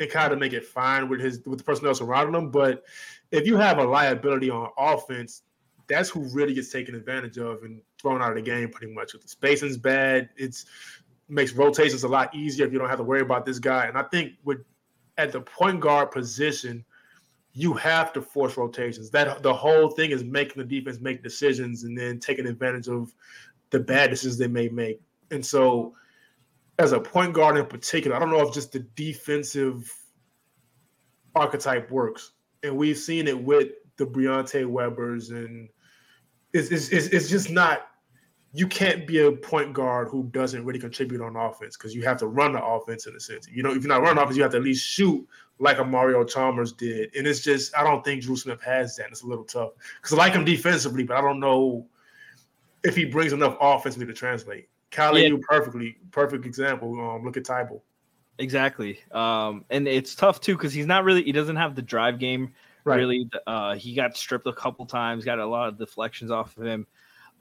and 0.00 0.10
kind 0.10 0.32
of 0.32 0.38
make 0.38 0.52
it 0.52 0.64
fine 0.64 1.08
with 1.08 1.20
his 1.20 1.40
with 1.46 1.58
the 1.58 1.64
personnel 1.64 1.94
surrounding 1.94 2.34
him. 2.34 2.50
But 2.50 2.84
if 3.30 3.46
you 3.46 3.56
have 3.56 3.78
a 3.78 3.84
liability 3.84 4.50
on 4.50 4.70
offense, 4.76 5.42
that's 5.88 6.08
who 6.08 6.22
really 6.32 6.54
gets 6.54 6.70
taken 6.70 6.94
advantage 6.94 7.38
of 7.38 7.62
and 7.62 7.82
thrown 8.00 8.22
out 8.22 8.30
of 8.30 8.36
the 8.36 8.42
game 8.42 8.70
pretty 8.70 8.92
much. 8.92 9.14
If 9.14 9.22
the 9.22 9.28
spacing's 9.28 9.76
bad, 9.76 10.30
it's 10.36 10.66
makes 11.28 11.52
rotations 11.52 12.02
a 12.02 12.08
lot 12.08 12.34
easier 12.34 12.66
if 12.66 12.72
you 12.72 12.78
don't 12.78 12.88
have 12.88 12.98
to 12.98 13.04
worry 13.04 13.20
about 13.20 13.46
this 13.46 13.60
guy. 13.60 13.86
And 13.86 13.96
I 13.96 14.02
think 14.02 14.32
with 14.42 14.64
at 15.18 15.32
the 15.32 15.40
point 15.40 15.80
guard 15.80 16.10
position, 16.10 16.84
you 17.52 17.72
have 17.74 18.12
to 18.14 18.22
force 18.22 18.56
rotations. 18.56 19.10
That 19.10 19.42
the 19.42 19.54
whole 19.54 19.90
thing 19.90 20.10
is 20.10 20.24
making 20.24 20.62
the 20.62 20.64
defense 20.64 21.00
make 21.00 21.22
decisions 21.22 21.84
and 21.84 21.96
then 21.96 22.18
taking 22.18 22.46
advantage 22.46 22.88
of 22.88 23.14
the 23.70 23.80
bad 23.80 24.10
decisions 24.10 24.38
they 24.38 24.48
may 24.48 24.68
make. 24.68 25.00
And 25.30 25.44
so, 25.44 25.94
as 26.80 26.92
a 26.92 27.00
point 27.00 27.34
guard 27.34 27.58
in 27.58 27.66
particular, 27.66 28.16
I 28.16 28.18
don't 28.18 28.30
know 28.30 28.40
if 28.40 28.54
just 28.54 28.72
the 28.72 28.80
defensive 28.96 29.92
archetype 31.34 31.90
works, 31.90 32.32
and 32.62 32.76
we've 32.76 32.96
seen 32.96 33.28
it 33.28 33.40
with 33.40 33.68
the 33.96 34.06
Briante 34.06 34.66
Webers, 34.66 35.30
and 35.30 35.68
it's 36.54 36.70
it's, 36.70 36.88
it's, 36.90 37.28
just 37.28 37.50
not 37.50 37.88
you 38.54 38.66
can't 38.66 39.06
be 39.06 39.18
a 39.18 39.30
point 39.30 39.74
guard 39.74 40.08
who 40.08 40.24
doesn't 40.32 40.64
really 40.64 40.78
contribute 40.78 41.20
on 41.20 41.36
offense 41.36 41.76
because 41.76 41.94
you 41.94 42.02
have 42.02 42.16
to 42.16 42.26
run 42.26 42.54
the 42.54 42.64
offense 42.64 43.06
in 43.06 43.14
a 43.14 43.20
sense. 43.20 43.46
You 43.46 43.62
know, 43.62 43.70
if 43.70 43.82
you're 43.82 43.88
not 43.88 44.00
running 44.00 44.18
offense, 44.18 44.36
you 44.36 44.42
have 44.42 44.52
to 44.52 44.56
at 44.56 44.64
least 44.64 44.84
shoot 44.84 45.26
like 45.58 45.78
a 45.78 45.84
Mario 45.84 46.24
Chalmers 46.24 46.72
did. 46.72 47.14
And 47.14 47.26
it's 47.26 47.40
just 47.40 47.76
I 47.76 47.84
don't 47.84 48.02
think 48.02 48.22
Dru 48.22 48.36
Smith 48.36 48.62
has 48.62 48.96
that. 48.96 49.08
It's 49.10 49.22
a 49.22 49.26
little 49.26 49.44
tough 49.44 49.72
because 50.00 50.14
I 50.14 50.16
like 50.16 50.32
him 50.32 50.46
defensively, 50.46 51.04
but 51.04 51.18
I 51.18 51.20
don't 51.20 51.40
know 51.40 51.86
if 52.82 52.96
he 52.96 53.04
brings 53.04 53.34
enough 53.34 53.56
offensively 53.60 54.06
to 54.06 54.14
translate. 54.14 54.68
Cali, 54.90 55.22
Yeah. 55.22 55.28
you 55.28 55.38
perfectly 55.38 55.96
perfect 56.10 56.46
example. 56.46 56.98
Um, 57.00 57.24
look 57.24 57.36
at 57.36 57.44
Tybo. 57.44 57.80
Exactly. 58.38 58.98
Um, 59.12 59.64
and 59.70 59.86
it's 59.86 60.14
tough 60.14 60.40
too 60.40 60.56
because 60.56 60.72
he's 60.72 60.86
not 60.86 61.04
really 61.04 61.22
he 61.22 61.32
doesn't 61.32 61.56
have 61.56 61.74
the 61.74 61.82
drive 61.82 62.18
game 62.18 62.52
Right. 62.84 62.96
really. 62.96 63.28
Uh, 63.46 63.74
he 63.74 63.94
got 63.94 64.16
stripped 64.16 64.46
a 64.46 64.52
couple 64.52 64.86
times, 64.86 65.24
got 65.24 65.38
a 65.38 65.46
lot 65.46 65.68
of 65.68 65.78
deflections 65.78 66.30
off 66.30 66.56
of 66.56 66.64
him. 66.64 66.86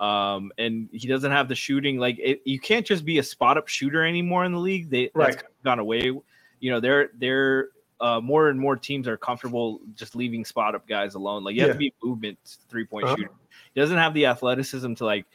Um, 0.02 0.52
and 0.58 0.90
he 0.92 1.08
doesn't 1.08 1.32
have 1.32 1.48
the 1.48 1.56
shooting. 1.56 1.98
Like 1.98 2.18
it, 2.20 2.42
you 2.46 2.60
can't 2.60 2.86
just 2.86 3.06
be 3.06 3.20
a 3.20 3.24
spot 3.24 3.58
up 3.58 3.68
shooter 3.68 4.04
anymore 4.06 4.44
in 4.46 4.52
the 4.52 4.60
league. 4.60 4.90
They 4.90 5.12
that's 5.16 5.36
Right. 5.38 5.44
gone 5.64 5.80
away. 5.80 6.12
You 6.60 6.72
know, 6.72 6.80
they're 6.80 7.10
they're 7.18 7.70
uh, 8.02 8.20
more 8.22 8.50
and 8.50 8.60
more 8.60 8.76
teams 8.78 9.08
are 9.08 9.18
comfortable 9.18 9.82
just 9.96 10.16
leaving 10.16 10.46
spot 10.46 10.76
up 10.76 10.88
guys 10.88 11.16
alone. 11.16 11.44
Like 11.44 11.56
you 11.56 11.62
have 11.64 11.72
to 11.72 11.78
be 11.78 11.94
movement 12.04 12.38
three 12.70 12.86
point 12.86 13.06
Uh-huh. 13.06 13.16
shooter. 13.18 13.32
He 13.74 13.80
doesn't 13.80 13.98
have 13.98 14.14
the 14.14 14.26
athleticism 14.26 14.94
to 14.96 15.06
like 15.06 15.26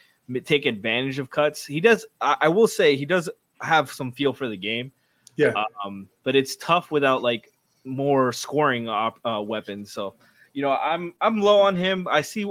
take 0.44 0.66
advantage 0.66 1.18
of 1.18 1.30
cuts. 1.30 1.64
He 1.66 1.80
does. 1.80 2.06
I, 2.20 2.36
I 2.42 2.48
will 2.48 2.68
say 2.68 2.96
he 2.96 3.04
does 3.06 3.28
have 3.60 3.90
some 3.90 4.12
feel 4.12 4.32
for 4.32 4.48
the 4.48 4.56
game. 4.56 4.92
Yeah. 5.36 5.52
Um, 5.84 6.08
but 6.22 6.36
it's 6.36 6.56
tough 6.56 6.90
without 6.90 7.22
like 7.22 7.50
more 7.84 8.32
scoring 8.32 8.88
op- 8.88 9.20
uh, 9.26 9.42
weapons. 9.42 9.90
So, 9.92 10.14
you 10.52 10.62
know, 10.62 10.72
I'm 10.72 11.12
I'm 11.20 11.40
low 11.40 11.60
on 11.60 11.76
him. 11.76 12.06
I 12.10 12.20
see 12.22 12.46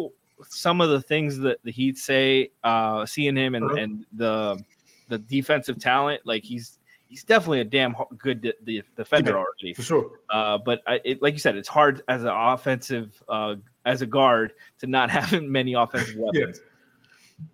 some 0.50 0.82
of 0.82 0.90
the 0.90 1.02
things 1.02 1.38
that 1.40 1.60
the 1.64 1.72
Heat 1.72 1.98
say, 1.98 2.52
uh, 2.64 3.06
seeing 3.06 3.36
him 3.36 3.56
and, 3.56 3.66
Uh-huh. 3.66 3.76
and 3.76 4.06
the 4.14 4.64
the 5.10 5.18
defensive 5.20 5.80
talent. 5.80 6.22
Like 6.26 6.44
he's 6.44 6.80
he's 7.08 7.24
definitely 7.24 7.62
a 7.62 7.66
damn 7.66 7.96
good 8.18 8.42
de- 8.42 8.54
de- 8.66 8.84
defender 8.98 9.32
Yeah. 9.32 9.38
already. 9.38 9.74
for 9.76 9.82
sure. 9.84 10.12
Uh, 10.30 10.58
but 10.58 10.82
I, 10.88 11.00
it, 11.06 11.22
like 11.22 11.34
you 11.34 11.40
said, 11.40 11.56
it's 11.56 11.70
hard 11.70 12.02
as 12.08 12.24
an 12.24 12.30
offensive 12.34 13.22
uh, 13.30 13.56
as 13.86 14.02
a 14.02 14.06
guard 14.06 14.54
to 14.80 14.88
not 14.88 15.10
have 15.18 15.42
many 15.42 15.74
offensive 15.74 16.16
weapons. 16.18 16.60
Yeah, 16.60 16.70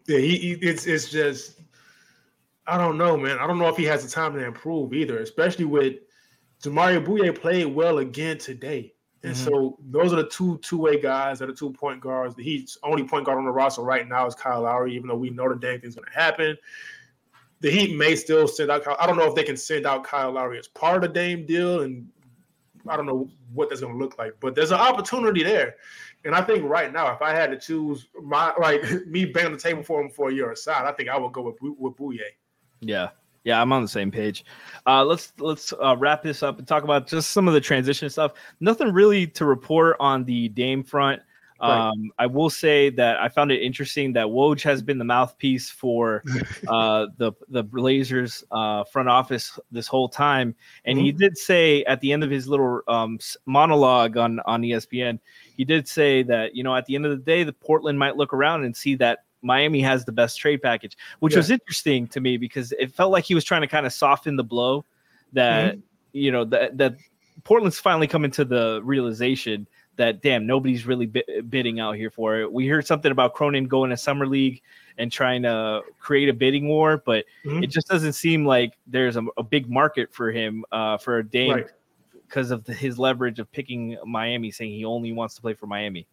he, 0.08 0.38
he 0.38 0.52
it's 0.54 0.86
it's 0.86 1.10
just 1.10 1.62
I 2.68 2.78
don't 2.78 2.98
know, 2.98 3.18
man. 3.18 3.40
I 3.40 3.48
don't 3.48 3.58
know 3.58 3.68
if 3.68 3.78
he 3.78 3.86
has 3.86 4.04
the 4.04 4.10
time 4.10 4.34
to 4.34 4.46
improve 4.46 4.94
either, 4.94 5.20
especially 5.20 5.66
with 5.66 5.96
Jamario 6.62 7.04
Bouyea 7.04 7.40
played 7.40 7.66
well 7.66 7.98
again 8.00 8.38
today. 8.38 8.94
And 9.24 9.34
Mhm. 9.34 9.38
so 9.38 9.78
those 9.90 10.14
are 10.14 10.18
the 10.18 10.30
two 10.30 10.60
two-way 10.60 11.02
guys, 11.02 11.40
that 11.40 11.50
are 11.50 11.54
two 11.54 11.72
point 11.74 12.00
guards. 12.00 12.36
The 12.36 12.44
Heat's 12.44 12.78
only 12.84 13.04
point 13.04 13.26
guard 13.26 13.38
on 13.38 13.46
the 13.46 13.52
roster 13.52 13.82
right 13.82 14.08
now 14.08 14.26
is 14.28 14.36
Kyle 14.36 14.62
Lowry, 14.62 14.96
even 14.96 15.08
though 15.08 15.16
we 15.18 15.30
know 15.30 15.50
the 15.50 15.56
dang 15.56 15.82
thing's 15.82 15.96
gonna 15.96 16.12
happen. 16.12 16.58
The 17.62 17.70
Heat 17.70 17.98
may 17.98 18.16
still 18.16 18.48
send 18.48 18.72
out 18.72 18.84
Kyle. 18.84 18.96
I 19.00 19.08
don't 19.08 19.18
know 19.18 19.28
if 19.28 19.36
they 19.36 19.44
can 19.44 19.58
send 19.58 19.86
out 19.86 20.04
Kyle 20.06 20.32
Lowry 20.32 20.58
as 20.60 20.68
part 20.68 20.98
of 20.98 21.02
the 21.02 21.08
Dame 21.10 21.46
deal, 21.46 21.82
and 21.82 22.08
I 22.88 22.96
don't 22.96 23.06
know 23.06 23.30
what 23.54 23.68
that's 23.70 23.82
gonna 23.82 23.98
look 23.98 24.18
like, 24.18 24.36
but 24.40 24.56
there's 24.56 24.72
an 24.72 24.80
opportunity 24.80 25.44
there. 25.44 25.76
And 26.26 26.36
I 26.36 26.42
think 26.42 26.64
right 26.64 26.92
now, 26.92 27.14
if 27.14 27.22
I 27.22 27.32
had 27.32 27.52
to 27.52 27.58
choose 27.58 28.08
my 28.22 28.54
like 28.60 28.84
me 29.08 29.26
banging 29.26 29.54
the 29.54 29.58
table 29.58 29.84
for 29.84 30.02
him 30.02 30.10
for 30.10 30.30
a 30.30 30.34
year 30.34 30.52
aside, 30.52 30.86
I 30.86 30.92
think 30.92 31.10
I 31.10 31.18
would 31.18 31.32
go 31.32 31.42
with 31.42 31.56
with 31.62 31.96
Bouyea. 31.96 32.20
Yeah. 32.82 33.10
Yeah, 33.46 33.62
I'm 33.62 33.72
on 33.72 33.82
the 33.82 33.88
same 33.88 34.12
page. 34.12 34.44
Uh, 34.86 35.04
let's 35.04 35.32
let's 35.40 35.74
uh, 35.82 35.96
wrap 35.98 36.22
this 36.22 36.44
up 36.44 36.60
and 36.60 36.68
talk 36.68 36.84
about 36.84 37.08
just 37.08 37.32
some 37.32 37.48
of 37.48 37.54
the 37.54 37.62
transition 37.62 38.10
stuff. 38.10 38.34
Nothing 38.60 38.92
really 38.92 39.28
to 39.28 39.46
report 39.46 39.96
on 40.00 40.26
the 40.26 40.50
Dame 40.50 40.84
front. 40.84 41.22
Right. 41.62 41.80
Um, 41.80 42.12
I 42.18 42.26
will 42.26 42.50
say 42.50 42.90
that 42.92 43.20
I 43.20 43.28
found 43.28 43.52
it 43.52 43.62
interesting 43.62 44.14
that 44.14 44.28
Woj 44.28 44.62
has 44.64 44.82
been 44.82 44.98
the 44.98 45.06
mouthpiece 45.06 45.70
for 45.70 46.24
uh, 46.68 47.08
the 47.18 47.34
the 47.50 47.64
Blazers 47.64 48.44
uh, 48.52 48.86
front 48.86 49.10
office 49.10 49.60
this 49.72 49.88
whole 49.88 50.08
time, 50.08 50.56
and 50.86 50.98
he 50.98 51.12
did 51.12 51.38
say 51.38 51.84
at 51.84 52.00
the 52.00 52.14
end 52.14 52.24
of 52.24 52.30
his 52.30 52.48
little 52.48 52.82
um, 52.88 53.20
monologue 53.46 54.16
on 54.16 54.40
on 54.46 54.62
ESPN, 54.62 55.20
he 55.58 55.66
did 55.66 55.88
say 55.88 56.24
that 56.24 56.56
you 56.56 56.64
know 56.64 56.76
at 56.76 56.86
the 56.86 56.96
end 56.96 57.06
of 57.06 57.12
the 57.12 57.24
day, 57.24 57.44
the 57.44 57.54
Portland 57.54 58.00
might 58.00 58.16
look 58.16 58.34
around 58.34 58.64
and 58.64 58.76
see 58.76 58.96
that 58.96 59.26
Miami 59.42 59.82
has 59.82 60.06
the 60.06 60.12
best 60.12 60.40
trade 60.40 60.62
package, 60.62 60.98
which 61.20 61.34
Yeah. 61.34 61.40
was 61.40 61.52
interesting 61.52 62.08
to 62.08 62.20
me 62.20 62.38
because 62.38 62.72
it 62.74 62.94
felt 62.94 63.12
like 63.12 63.26
he 63.26 63.36
was 63.36 63.44
trying 63.44 63.62
to 63.62 63.68
kind 63.68 63.86
of 63.86 63.94
soften 63.94 64.36
the 64.36 64.44
blow 64.44 64.86
that 65.34 65.78
you 66.14 66.32
know 66.32 66.46
that 66.46 66.78
that 66.78 66.96
Portland's 67.44 67.80
finally 67.80 68.08
coming 68.08 68.32
to 68.32 68.46
the 68.46 68.82
realization 68.84 69.68
that 70.00 70.22
damn 70.22 70.48
nobody's 70.48 70.88
really 70.88 71.06
bi- 71.06 71.24
bidding 71.50 71.82
out 71.82 71.98
here 71.98 72.10
for 72.10 72.40
it. 72.40 72.52
We 72.52 72.68
heard 72.68 72.88
something 72.88 73.12
about 73.12 73.34
Cronin 73.34 73.68
going 73.68 73.90
to 73.90 73.98
summer 73.98 74.26
league 74.26 74.62
and 74.98 75.12
trying 75.12 75.44
to 75.44 75.82
create 76.00 76.30
a 76.30 76.34
bidding 76.34 76.70
war, 76.70 77.04
but 77.06 77.26
Mhm. 77.46 77.64
it 77.64 77.68
just 77.68 77.88
doesn't 77.90 78.14
seem 78.14 78.46
like 78.46 78.74
there's 78.88 79.18
a, 79.18 79.24
a 79.38 79.44
big 79.44 79.70
market 79.70 80.14
for 80.14 80.32
him 80.32 80.64
uh, 80.72 80.98
for 80.98 81.18
a 81.20 81.24
Dame 81.24 81.52
Right. 81.52 81.68
because 82.28 82.50
of 82.50 82.64
the, 82.64 82.74
his 82.74 82.98
leverage 82.98 83.40
of 83.40 83.52
picking 83.52 83.98
Miami, 84.06 84.52
saying 84.52 84.72
he 84.72 84.86
only 84.86 85.12
wants 85.12 85.36
to 85.36 85.42
play 85.42 85.54
for 85.54 85.68
Miami. 85.68 86.08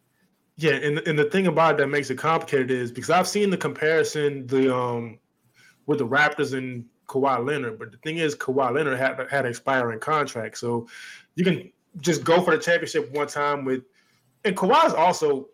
Yeah, 0.57 0.72
and 0.72 0.99
and 1.07 1.16
the 1.18 1.27
thing 1.31 1.46
about 1.46 1.75
it 1.75 1.79
that 1.79 1.87
makes 1.88 2.11
it 2.11 2.16
complicated 2.16 2.70
is 2.72 2.90
because 2.90 3.11
I've 3.11 3.29
seen 3.29 3.51
the 3.51 3.57
comparison 3.57 4.46
the 4.49 4.75
um 4.75 5.18
with 5.87 5.99
the 5.99 6.07
Raptors 6.09 6.55
and 6.59 6.85
Kawhi 7.07 7.46
Leonard, 7.46 7.79
but 7.79 7.92
the 7.92 7.99
thing 7.99 8.16
is 8.16 8.35
Kawhi 8.35 8.72
Leonard 8.75 8.99
had 8.99 9.29
had 9.31 9.44
an 9.44 9.51
expiring 9.51 10.01
contract, 10.01 10.59
so 10.59 10.88
you 11.37 11.44
can 11.44 11.70
just 11.99 12.25
go 12.25 12.43
for 12.43 12.57
the 12.57 12.63
championship 12.63 13.11
one 13.13 13.27
time 13.27 13.65
with, 13.65 13.83
and 14.45 14.57
Kawhi's 14.57 14.95
also 14.95 15.49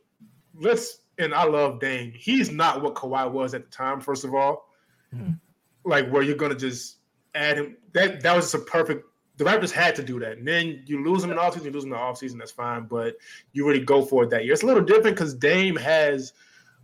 let's 0.54 0.98
and 1.18 1.34
I 1.34 1.44
love 1.44 1.80
Dame. 1.80 2.12
He's 2.14 2.50
not 2.50 2.82
what 2.82 2.94
Kawhi 2.94 3.30
was 3.30 3.54
at 3.54 3.64
the 3.64 3.70
time. 3.70 4.00
First 4.00 4.24
of 4.24 4.34
all, 4.34 4.68
Mhm. 5.14 5.38
like 5.84 6.08
where 6.10 6.22
you're 6.22 6.36
gonna 6.36 6.54
just 6.54 6.98
add 7.34 7.58
him. 7.58 7.76
That 7.92 8.22
that 8.22 8.36
was 8.36 8.50
just 8.50 8.54
a 8.54 8.58
perfect. 8.58 9.06
The 9.38 9.44
Raptors 9.44 9.70
had 9.70 9.94
to 9.96 10.02
do 10.02 10.20
that, 10.20 10.38
and 10.38 10.46
then 10.46 10.82
you 10.86 11.02
lose 11.02 11.24
him 11.24 11.30
in 11.30 11.36
the 11.36 11.42
offseason, 11.42 11.64
you 11.64 11.70
lose 11.70 11.84
him 11.84 11.92
in 11.92 11.98
the 11.98 12.04
offseason, 12.04 12.38
that's 12.38 12.50
fine. 12.52 12.84
But 12.84 13.16
you 13.52 13.66
really 13.66 13.80
go 13.80 14.04
for 14.04 14.24
it 14.24 14.30
that 14.30 14.44
year. 14.44 14.52
It's 14.52 14.62
a 14.62 14.66
little 14.66 14.84
different 14.84 15.16
because 15.16 15.34
Dame 15.34 15.76
has 15.76 16.34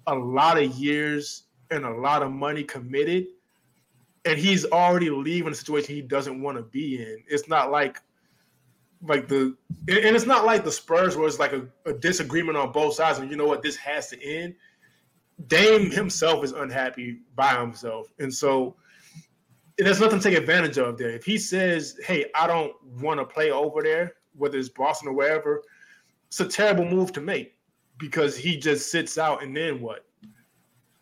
a 0.07 0.14
lot 0.14 0.61
of 0.61 0.75
years 0.75 1.44
and 1.71 1.85
a 1.85 1.90
lot 1.90 2.23
of 2.23 2.33
money 2.33 2.64
committed, 2.64 3.27
and 4.25 4.38
he's 4.38 4.64
already 4.64 5.11
leaving 5.11 5.53
a 5.53 5.55
situation 5.55 5.94
he 5.94 6.03
doesn't 6.03 6.40
want 6.40 6.57
to 6.57 6.62
be 6.62 7.01
in. 7.03 7.23
It's 7.29 7.49
not 7.49 7.71
like 7.71 8.01
like 9.02 9.28
the 9.28 9.56
and 9.88 10.16
it's 10.16 10.26
not 10.26 10.44
like 10.44 10.64
the 10.64 10.72
Spurs 10.72 11.16
where 11.16 11.26
it's 11.26 11.38
like 11.38 11.52
a, 11.52 11.66
a 11.87 11.92
disagreement 11.92 12.56
on 12.58 12.72
both 12.72 12.94
sides, 12.94 13.18
and 13.18 13.30
you 13.30 13.37
know 13.37 13.46
what, 13.46 13.62
this 13.62 13.76
has 13.76 14.08
to 14.08 14.22
end. 14.22 14.54
Dame 15.46 15.90
himself 15.90 16.42
is 16.42 16.52
unhappy 16.52 17.20
by 17.37 17.61
himself, 17.61 18.08
and 18.18 18.32
so 18.32 18.76
there's 19.76 20.00
nothing 20.00 20.18
to 20.18 20.28
take 20.30 20.38
advantage 20.38 20.78
of 20.78 20.98
there. 20.98 21.11
If 21.11 21.24
he 21.24 21.38
says, 21.38 21.96
"Hey, 22.04 22.26
I 22.34 22.46
don't 22.46 22.72
want 23.00 23.20
to 23.20 23.24
play 23.24 23.50
over 23.50 23.82
there," 23.82 24.14
whether 24.34 24.58
it's 24.58 24.68
Boston 24.68 25.08
or 25.08 25.12
wherever, 25.12 25.62
it's 26.26 26.40
a 26.40 26.48
terrible 26.48 26.84
move 26.84 27.12
to 27.12 27.20
make 27.20 27.54
because 27.98 28.37
he 28.37 28.56
just 28.56 28.90
sits 28.90 29.16
out, 29.16 29.42
and 29.42 29.56
then 29.56 29.80
what? 29.80 30.04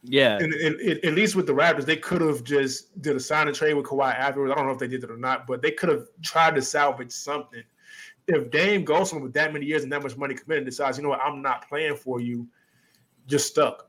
Yeah, 0.08 0.38
And, 0.38 0.52
and, 0.52 0.80
and 0.80 1.04
at 1.04 1.14
least 1.14 1.34
with 1.34 1.46
the 1.46 1.52
Raptors, 1.52 1.84
they 1.84 1.96
could 1.96 2.20
have 2.20 2.44
just 2.44 3.00
did 3.02 3.16
a 3.16 3.20
sign 3.20 3.48
and 3.48 3.56
trade 3.56 3.74
with 3.74 3.86
Kawhi 3.86 4.14
afterwards. 4.14 4.52
I 4.52 4.54
don't 4.54 4.66
know 4.66 4.72
if 4.72 4.78
they 4.78 4.86
did 4.86 5.02
it 5.02 5.10
or 5.10 5.16
not, 5.16 5.48
but 5.48 5.62
they 5.62 5.72
could 5.72 5.88
have 5.88 6.06
tried 6.22 6.54
to 6.54 6.62
salvage 6.62 7.10
something. 7.10 7.62
If 8.28 8.50
Dame 8.50 8.84
goes 8.84 9.10
from 9.10 9.22
with 9.22 9.32
that 9.34 9.52
many 9.52 9.66
years 9.66 9.82
and 9.84 9.92
that 9.92 10.02
much 10.02 10.16
money 10.16 10.34
committed, 10.34 10.62
and 10.62 10.66
decides, 10.66 10.98
you 10.98 11.04
know 11.04 11.10
what, 11.10 11.20
I'm 11.20 11.42
not 11.42 11.68
playing 11.68 11.96
for 11.96 12.20
you, 12.20 12.48
you're 13.28 13.38
stuck. 13.38 13.88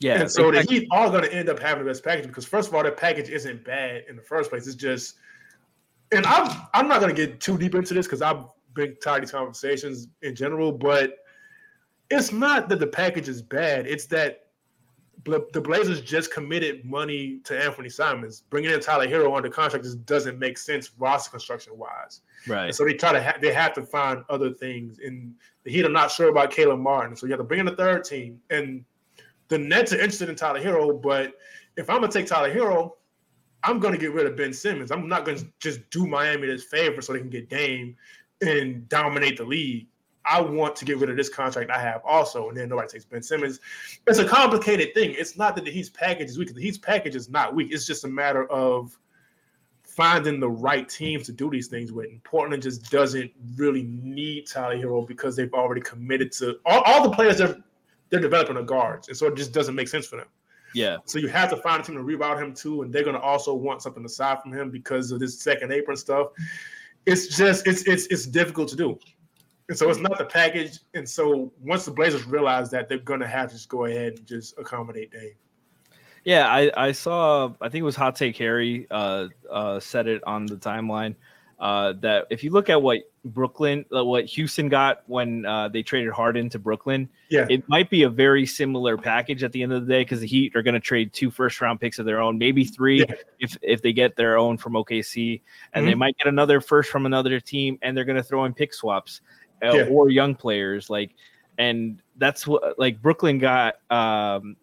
yeah. 0.00 0.20
and 0.20 0.30
so 0.30 0.50
the 0.50 0.58
exactly. 0.58 0.80
Heat 0.80 0.88
are 0.90 1.08
going 1.10 1.22
to 1.22 1.32
end 1.32 1.48
up 1.48 1.58
having 1.58 1.84
the 1.84 1.90
best 1.90 2.04
package 2.04 2.26
because 2.26 2.44
first 2.44 2.68
of 2.68 2.74
all, 2.74 2.82
that 2.82 2.96
package 2.96 3.28
isn't 3.28 3.64
bad 3.64 4.04
in 4.08 4.16
the 4.16 4.22
first 4.22 4.50
place. 4.50 4.66
It's 4.66 4.76
just, 4.76 5.16
and 6.12 6.24
I'm 6.26 6.50
I'm 6.74 6.88
not 6.88 7.00
going 7.00 7.14
to 7.14 7.26
get 7.26 7.40
too 7.40 7.58
deep 7.58 7.74
into 7.74 7.94
this 7.94 8.06
because 8.06 8.22
I've 8.22 8.44
been 8.74 8.96
tired 9.02 9.18
of 9.18 9.28
these 9.28 9.32
conversations 9.32 10.08
in 10.22 10.34
general, 10.34 10.72
but 10.72 11.18
it's 12.10 12.32
not 12.32 12.68
that 12.70 12.80
the 12.80 12.86
package 12.86 13.28
is 13.28 13.42
bad. 13.42 13.86
It's 13.86 14.06
that 14.06 14.47
The 15.24 15.60
Blazers 15.60 16.00
just 16.00 16.32
committed 16.32 16.84
money 16.84 17.40
to 17.44 17.62
Anthony 17.62 17.88
Simons. 17.88 18.44
Bringing 18.50 18.70
in 18.70 18.80
Tyler 18.80 19.06
Herro 19.06 19.36
under 19.36 19.48
contract 19.48 19.84
just 19.84 20.06
doesn't 20.06 20.38
make 20.38 20.56
sense 20.56 20.90
roster 20.98 21.30
construction 21.30 21.76
wise. 21.76 22.22
right. 22.46 22.66
And 22.66 22.74
so 22.74 22.84
they 22.84 22.94
try 22.94 23.12
to 23.12 23.22
ha- 23.22 23.36
they 23.40 23.52
have 23.52 23.74
to 23.74 23.82
find 23.82 24.24
other 24.30 24.50
things. 24.52 24.98
And 25.04 25.34
the 25.64 25.72
Heat 25.72 25.84
are 25.84 25.90
not 25.90 26.10
sure 26.10 26.28
about 26.28 26.50
Caleb 26.50 26.80
Martin, 26.80 27.16
so 27.16 27.26
you 27.26 27.32
have 27.32 27.40
to 27.40 27.44
bring 27.44 27.60
in 27.60 27.68
a 27.68 27.76
third 27.76 28.04
team. 28.04 28.40
And 28.50 28.84
the 29.48 29.58
Nets 29.58 29.92
are 29.92 29.96
interested 29.96 30.28
in 30.28 30.36
Tyler 30.36 30.60
Herro, 30.60 31.00
but 31.02 31.34
if 31.76 31.90
I'm 31.90 32.00
gonna 32.00 32.12
take 32.12 32.26
Tyler 32.26 32.52
Herro, 32.52 32.92
I'm 33.64 33.80
gonna 33.80 33.98
get 33.98 34.12
rid 34.12 34.26
of 34.26 34.36
Ben 34.36 34.52
Simmons. 34.52 34.90
I'm 34.90 35.08
not 35.08 35.24
gonna 35.24 35.40
just 35.58 35.88
do 35.90 36.06
Miami 36.06 36.46
this 36.46 36.64
favor 36.64 37.02
so 37.02 37.12
they 37.12 37.18
can 37.18 37.30
get 37.30 37.48
Dame 37.48 37.96
and 38.40 38.88
dominate 38.88 39.36
the 39.36 39.44
league. 39.44 39.88
I 40.28 40.40
want 40.40 40.76
to 40.76 40.84
get 40.84 40.98
rid 40.98 41.10
of 41.10 41.16
this 41.16 41.28
contract 41.28 41.70
I 41.70 41.80
have 41.80 42.02
also, 42.04 42.48
and 42.48 42.56
then 42.56 42.68
nobody 42.68 42.88
takes 42.88 43.04
Ben 43.04 43.22
Simmons. 43.22 43.60
It's 44.06 44.18
a 44.18 44.28
complicated 44.28 44.94
thing. 44.94 45.14
It's 45.16 45.36
not 45.36 45.54
that 45.56 45.64
the 45.64 45.70
Heat's 45.70 45.90
package 45.90 46.28
is 46.28 46.38
weak. 46.38 46.54
The 46.54 46.60
Heat's 46.60 46.78
package 46.78 47.14
is 47.14 47.28
not 47.28 47.54
weak. 47.54 47.72
It's 47.72 47.86
just 47.86 48.04
a 48.04 48.08
matter 48.08 48.50
of 48.50 48.98
finding 49.82 50.38
the 50.38 50.48
right 50.48 50.88
teams 50.88 51.26
to 51.26 51.32
do 51.32 51.50
these 51.50 51.66
things 51.66 51.90
with. 51.90 52.06
And 52.06 52.22
Portland 52.22 52.62
just 52.62 52.90
doesn't 52.90 53.32
really 53.56 53.82
need 53.82 54.46
Tyler 54.46 54.76
Herro 54.76 55.06
because 55.06 55.34
they've 55.34 55.52
already 55.52 55.80
committed 55.80 56.30
to 56.32 56.58
all, 56.64 56.82
all 56.82 57.02
the 57.02 57.14
players 57.14 57.38
they're 57.38 57.56
they're 58.10 58.20
developing 58.20 58.56
are 58.56 58.62
guards, 58.62 59.08
and 59.08 59.16
so 59.16 59.26
it 59.26 59.36
just 59.36 59.52
doesn't 59.52 59.74
make 59.74 59.88
sense 59.88 60.06
for 60.06 60.16
them. 60.16 60.28
Yeah. 60.74 60.98
So 61.04 61.18
you 61.18 61.28
have 61.28 61.50
to 61.50 61.56
find 61.56 61.82
a 61.82 61.84
team 61.84 61.96
to 61.96 62.02
rebound 62.02 62.42
him 62.42 62.54
too, 62.54 62.82
and 62.82 62.92
they're 62.92 63.02
going 63.02 63.16
to 63.16 63.20
also 63.20 63.54
want 63.54 63.82
something 63.82 64.04
aside 64.04 64.40
from 64.42 64.52
him 64.52 64.70
because 64.70 65.10
of 65.10 65.20
this 65.20 65.40
second 65.40 65.72
apron 65.72 65.96
stuff. 65.96 66.28
It's 67.06 67.36
just 67.36 67.66
it's 67.66 67.82
it's 67.82 68.06
it's 68.06 68.26
difficult 68.26 68.68
to 68.68 68.76
do, 68.76 68.98
and 69.68 69.76
so 69.76 69.90
it's 69.90 70.00
not 70.00 70.16
the 70.18 70.24
package. 70.24 70.78
And 70.94 71.08
so 71.08 71.52
once 71.62 71.84
the 71.84 71.90
Blazers 71.90 72.24
realize 72.24 72.70
that, 72.70 72.88
they're 72.88 72.98
going 72.98 73.20
to 73.20 73.26
have 73.26 73.48
to 73.50 73.54
just 73.54 73.68
go 73.68 73.84
ahead 73.84 74.14
and 74.18 74.26
just 74.26 74.58
accommodate 74.58 75.12
Dame. 75.12 75.32
Yeah, 76.24 76.48
I, 76.48 76.70
I 76.76 76.92
saw. 76.92 77.52
I 77.60 77.68
think 77.68 77.82
it 77.82 77.84
was 77.84 77.96
Hot 77.96 78.16
Take 78.16 78.36
Harry 78.38 78.86
uh, 78.90 79.28
uh, 79.50 79.80
said 79.80 80.08
it 80.08 80.22
on 80.24 80.46
the 80.46 80.56
timeline 80.56 81.14
uh, 81.58 81.94
that 82.00 82.26
if 82.30 82.42
you 82.44 82.50
look 82.50 82.68
at 82.68 82.80
what 82.80 83.00
Brooklyn, 83.24 83.84
uh, 83.94 84.04
what 84.04 84.24
Houston 84.26 84.68
got 84.68 85.02
when 85.06 85.44
uh, 85.46 85.68
they 85.68 85.82
traded 85.82 86.12
Harden 86.12 86.48
to 86.50 86.58
Brooklyn, 86.58 87.08
Yeah. 87.30 87.46
it 87.48 87.68
might 87.68 87.88
be 87.90 88.02
a 88.02 88.08
very 88.10 88.46
similar 88.46 88.96
package 88.96 89.42
at 89.42 89.52
the 89.52 89.62
end 89.62 89.72
of 89.72 89.86
the 89.86 89.92
day 89.92 90.02
because 90.02 90.20
the 90.20 90.26
Heat 90.26 90.54
are 90.54 90.62
going 90.62 90.74
to 90.74 90.80
trade 90.80 91.12
two 91.12 91.30
first 91.30 91.60
round 91.60 91.80
picks 91.80 91.98
of 91.98 92.04
their 92.06 92.20
own, 92.20 92.36
maybe 92.36 92.64
three 92.64 93.00
Yeah. 93.00 93.14
if 93.38 93.56
if 93.62 93.82
they 93.82 93.92
get 93.92 94.16
their 94.16 94.36
own 94.38 94.56
from 94.58 94.74
OKC, 94.74 95.40
and 95.72 95.86
they 95.86 95.92
Mhm. 95.92 95.98
might 95.98 96.16
get 96.18 96.26
another 96.26 96.60
first 96.60 96.90
from 96.90 97.06
another 97.06 97.38
team, 97.40 97.78
and 97.82 97.96
they're 97.96 98.04
going 98.04 98.16
to 98.16 98.22
throw 98.22 98.44
in 98.44 98.54
pick 98.54 98.72
swaps 98.74 99.20
Yeah. 99.62 99.86
or 99.90 100.10
young 100.10 100.34
players 100.34 100.88
like, 100.90 101.10
and 101.58 102.00
that's 102.16 102.46
what 102.46 102.78
like 102.78 103.00
Brooklyn 103.02 103.38
got. 103.38 103.74
Um, 103.90 104.56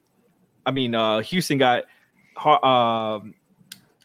I 0.65 0.71
mean, 0.71 0.95
uh, 0.95 1.19
Houston 1.21 1.58
got. 1.58 1.84
Um, 2.63 3.34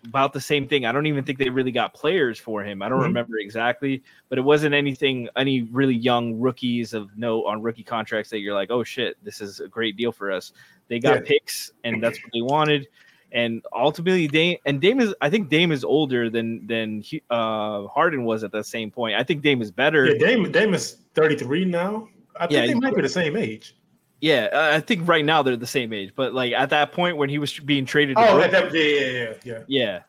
about 0.07 0.33
the 0.33 0.41
same 0.41 0.67
thing. 0.67 0.87
I 0.87 0.93
don't 0.93 1.07
even 1.07 1.25
think 1.25 1.39
they 1.39 1.51
really 1.51 1.73
got 1.73 1.93
players 1.93 2.39
for 2.39 2.65
him. 2.65 2.81
I 2.81 2.89
don't 2.89 3.01
Mhm. 3.01 3.09
remember 3.09 3.37
exactly, 3.39 4.03
but 4.31 4.39
it 4.39 4.41
wasn't 4.41 4.75
anything, 4.75 5.29
any 5.37 5.63
really 5.65 5.95
young 5.95 6.41
rookies 6.41 6.95
of 6.95 7.15
note 7.19 7.43
on 7.43 7.61
rookie 7.61 7.83
contracts 7.83 8.31
that 8.31 8.39
you're 8.39 8.55
like, 8.55 8.71
oh 8.71 8.83
shit, 8.83 9.23
this 9.23 9.43
is 9.43 9.61
a 9.61 9.69
great 9.69 9.97
deal 9.99 10.11
for 10.11 10.33
us. 10.33 10.53
They 10.89 11.01
got 11.01 11.17
Yeah. 11.17 11.23
picks, 11.27 11.73
and 11.85 12.03
that's 12.03 12.19
what 12.23 12.33
they 12.33 12.41
wanted. 12.41 12.89
And 13.33 13.65
ultimately, 13.73 14.27
Dame 14.27 14.59
and 14.67 14.81
Dame 14.81 15.01
is, 15.01 15.15
I 15.21 15.31
think 15.31 15.49
Dame 15.49 15.71
is 15.73 15.85
older 15.85 16.29
than 16.31 16.67
than 16.67 17.05
uh, 17.31 17.87
Harden 17.87 18.25
was 18.25 18.43
at 18.43 18.51
that 18.53 18.67
same 18.67 18.91
point. 18.91 19.15
I 19.15 19.23
think 19.23 19.43
Dame 19.43 19.63
is 19.63 19.71
better. 19.71 20.07
Yeah, 20.07 20.19
Dame 20.19 20.51
Dame 20.51 20.75
is 20.75 20.97
33 21.15 21.65
now. 21.67 22.09
I 22.37 22.47
think 22.47 22.53
Yeah, 22.53 22.67
they 22.67 22.75
might 22.75 22.95
be 22.97 23.03
the 23.03 23.09
same 23.09 23.37
age. 23.37 23.77
Yeah, 24.21 24.49
uh, 24.53 24.71
I 24.77 24.81
think 24.81 25.07
right 25.09 25.25
now 25.25 25.43
they're 25.43 25.57
the 25.57 25.67
same 25.67 25.93
age, 25.93 26.13
but 26.15 26.35
like 26.35 26.53
at 26.53 26.71
that 26.71 26.93
point 26.93 27.17
when 27.17 27.29
he 27.29 27.39
was 27.39 27.59
being 27.61 27.87
traded, 27.87 28.17
Oh, 28.19 28.35
Brooklyn- 28.39 28.51
that, 28.51 28.75
yeah, 28.75 28.83
yeah, 28.83 29.11
yeah, 29.11 29.35
yeah. 29.45 29.63
Yeah, 29.69 30.01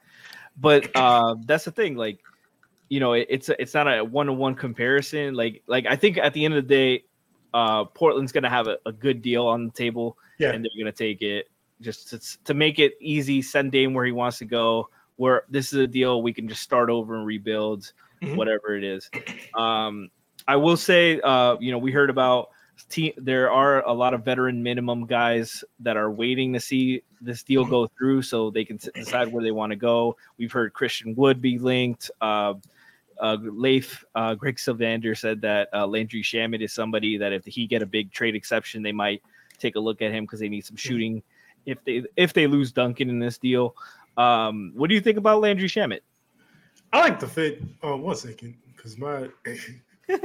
but 0.57 0.89
uh, 0.95 1.35
that's 1.45 1.65
the 1.65 1.71
thing. 1.71 1.95
Like, 1.95 2.19
you 2.89 2.99
know, 2.99 3.13
it, 3.13 3.27
it's 3.29 3.49
a, 3.49 3.61
it's 3.61 3.73
not 3.73 3.87
a 3.87 4.03
one 4.03 4.25
to 4.25 4.33
one 4.33 4.55
comparison. 4.55 5.35
Like, 5.35 5.61
like 5.67 5.85
I 5.85 5.95
think 5.95 6.17
at 6.17 6.33
the 6.33 6.43
end 6.43 6.55
of 6.55 6.67
the 6.67 6.75
day, 6.75 7.03
uh, 7.53 7.85
Portland's 7.85 8.31
gonna 8.31 8.49
have 8.49 8.67
a, 8.67 8.77
a 8.85 8.91
good 8.91 9.21
deal 9.21 9.45
on 9.47 9.65
the 9.67 9.71
table, 9.71 10.17
Yeah. 10.39 10.51
and 10.51 10.63
they're 10.65 10.71
gonna 10.77 10.91
take 10.91 11.21
it 11.21 11.47
just 11.81 12.09
to, 12.09 12.43
to 12.45 12.53
make 12.53 12.79
it 12.79 12.93
easy. 12.99 13.41
Send 13.41 13.71
Dame 13.71 13.93
where 13.93 14.05
he 14.05 14.11
wants 14.11 14.37
to 14.39 14.45
go. 14.45 14.89
Where 15.17 15.43
this 15.49 15.73
is 15.73 15.79
a 15.79 15.87
deal 15.87 16.21
we 16.23 16.33
can 16.33 16.47
just 16.47 16.61
start 16.61 16.89
over 16.89 17.15
and 17.15 17.25
rebuild, 17.25 17.91
Mhm. 18.21 18.35
whatever 18.35 18.75
it 18.75 18.83
is. 18.83 19.09
Um, 19.53 20.09
I 20.47 20.55
will 20.55 20.77
say, 20.77 21.19
uh, 21.21 21.57
you 21.59 21.71
know, 21.71 21.77
we 21.77 21.91
heard 21.91 22.09
about. 22.09 22.49
Te- 22.89 23.13
there 23.17 23.51
are 23.51 23.85
a 23.85 23.93
lot 23.93 24.15
of 24.15 24.25
veteran 24.25 24.63
minimum 24.63 25.05
guys 25.05 25.63
that 25.81 25.97
are 25.97 26.09
waiting 26.09 26.53
to 26.53 26.59
see 26.59 27.03
this 27.19 27.43
deal 27.43 27.63
go 27.63 27.85
through 27.85 28.23
so 28.23 28.49
they 28.49 28.65
can 28.65 28.79
decide 28.95 29.27
where 29.27 29.43
they 29.43 29.51
want 29.51 29.69
to 29.69 29.75
go. 29.75 30.17
We've 30.37 30.51
heard 30.51 30.73
Christian 30.73 31.13
Wood 31.13 31.41
be 31.41 31.59
linked. 31.59 32.09
Uh, 32.19 32.55
uh, 33.19 33.37
Leif, 33.39 34.03
uh, 34.15 34.33
Greg 34.33 34.55
Sylvander 34.55 35.15
said 35.15 35.41
that 35.41 35.69
uh, 35.73 35.85
Landry 35.85 36.23
Shamet 36.23 36.61
is 36.63 36.73
somebody 36.73 37.17
that 37.17 37.33
if 37.33 37.45
he 37.45 37.67
get 37.67 37.83
a 37.83 37.85
big 37.85 38.11
trade 38.11 38.33
exception, 38.33 38.81
they 38.81 38.91
might 38.91 39.21
take 39.59 39.75
a 39.75 39.79
look 39.79 40.01
at 40.01 40.11
him 40.11 40.23
because 40.23 40.39
they 40.39 40.49
need 40.49 40.65
some 40.65 40.75
shooting. 40.77 41.21
If 41.65 41.83
they 41.85 42.03
if 42.15 42.33
they 42.33 42.47
lose 42.47 42.71
Duncan 42.71 43.09
in 43.09 43.19
this 43.19 43.37
deal, 43.37 43.75
um, 44.17 44.71
what 44.75 44.87
do 44.89 44.95
you 44.95 45.01
think 45.01 45.17
about 45.17 45.41
Landry 45.41 45.67
Shamet? 45.67 45.99
I 46.93 46.99
like 47.01 47.19
the 47.19 47.27
fit. 47.27 47.61
Um, 47.83 48.01
one 48.01 48.15
second, 48.15 48.55
because 48.75 48.97
my 48.97 49.29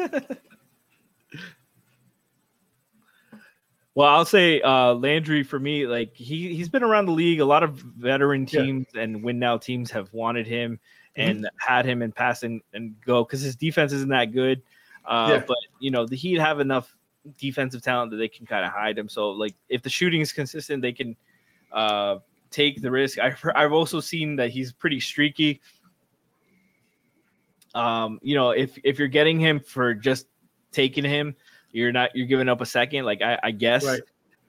Well, 3.95 4.09
I'll 4.09 4.25
say 4.27 4.61
uh, 4.61 4.93
Landry 4.93 5.43
for 5.43 5.59
me, 5.59 5.87
like 5.87 6.15
he 6.15 6.55
he's 6.55 6.69
been 6.69 6.83
around 6.83 7.07
the 7.07 7.13
league. 7.13 7.41
A 7.41 7.45
lot 7.47 7.63
of 7.63 7.77
veteran 7.79 8.47
Yeah. 8.51 8.61
teams 8.61 8.87
and 8.95 9.23
win 9.23 9.39
now 9.39 9.57
teams 9.57 9.91
have 9.91 10.13
wanted 10.13 10.47
him 10.47 10.73
Mhm. 10.73 10.79
and 11.17 11.51
had 11.59 11.87
him 11.87 12.03
and 12.03 12.15
pass 12.15 12.43
and, 12.43 12.61
and 12.75 12.95
go 13.07 13.25
because 13.25 13.41
his 13.41 13.57
defense 13.57 13.93
isn't 13.93 14.11
that 14.11 14.33
good. 14.33 14.61
Uh, 15.07 15.29
Yeah. 15.39 15.45
But 15.47 15.57
you 15.81 15.91
know 15.91 16.05
the 16.05 16.17
Heat 16.17 16.39
have 16.39 16.61
enough 16.61 16.95
defensive 17.39 17.81
talent 17.81 18.11
that 18.11 18.19
they 18.19 18.29
can 18.29 18.45
kind 18.45 18.67
of 18.67 18.71
hide 18.71 18.99
him. 18.99 19.09
So 19.09 19.31
like 19.31 19.55
if 19.71 19.81
the 19.81 19.89
shooting 19.89 20.21
is 20.21 20.31
consistent, 20.31 20.83
they 20.83 20.93
can 20.93 21.17
uh, 21.73 22.19
take 22.51 22.81
the 22.83 22.91
risk. 22.91 23.19
I've 23.19 23.39
I've 23.55 23.73
also 23.73 24.01
seen 24.01 24.37
that 24.37 24.51
he's 24.51 24.73
pretty 24.73 25.01
streaky. 25.01 25.61
Um, 27.75 28.19
you 28.23 28.35
know, 28.35 28.51
if 28.51 28.79
if 28.85 28.99
you're 28.99 29.09
getting 29.09 29.39
him 29.39 29.61
for 29.61 29.95
just 29.95 30.27
taking 30.73 31.05
him, 31.05 31.35
you're 31.73 31.93
not 31.93 32.15
you're 32.15 32.27
giving 32.27 32.49
up 32.49 32.61
a 32.61 32.67
second. 32.67 33.05
Like 33.05 33.21
I, 33.23 33.39
I 33.43 33.51
guess, 33.51 33.85
Right. 33.85 34.01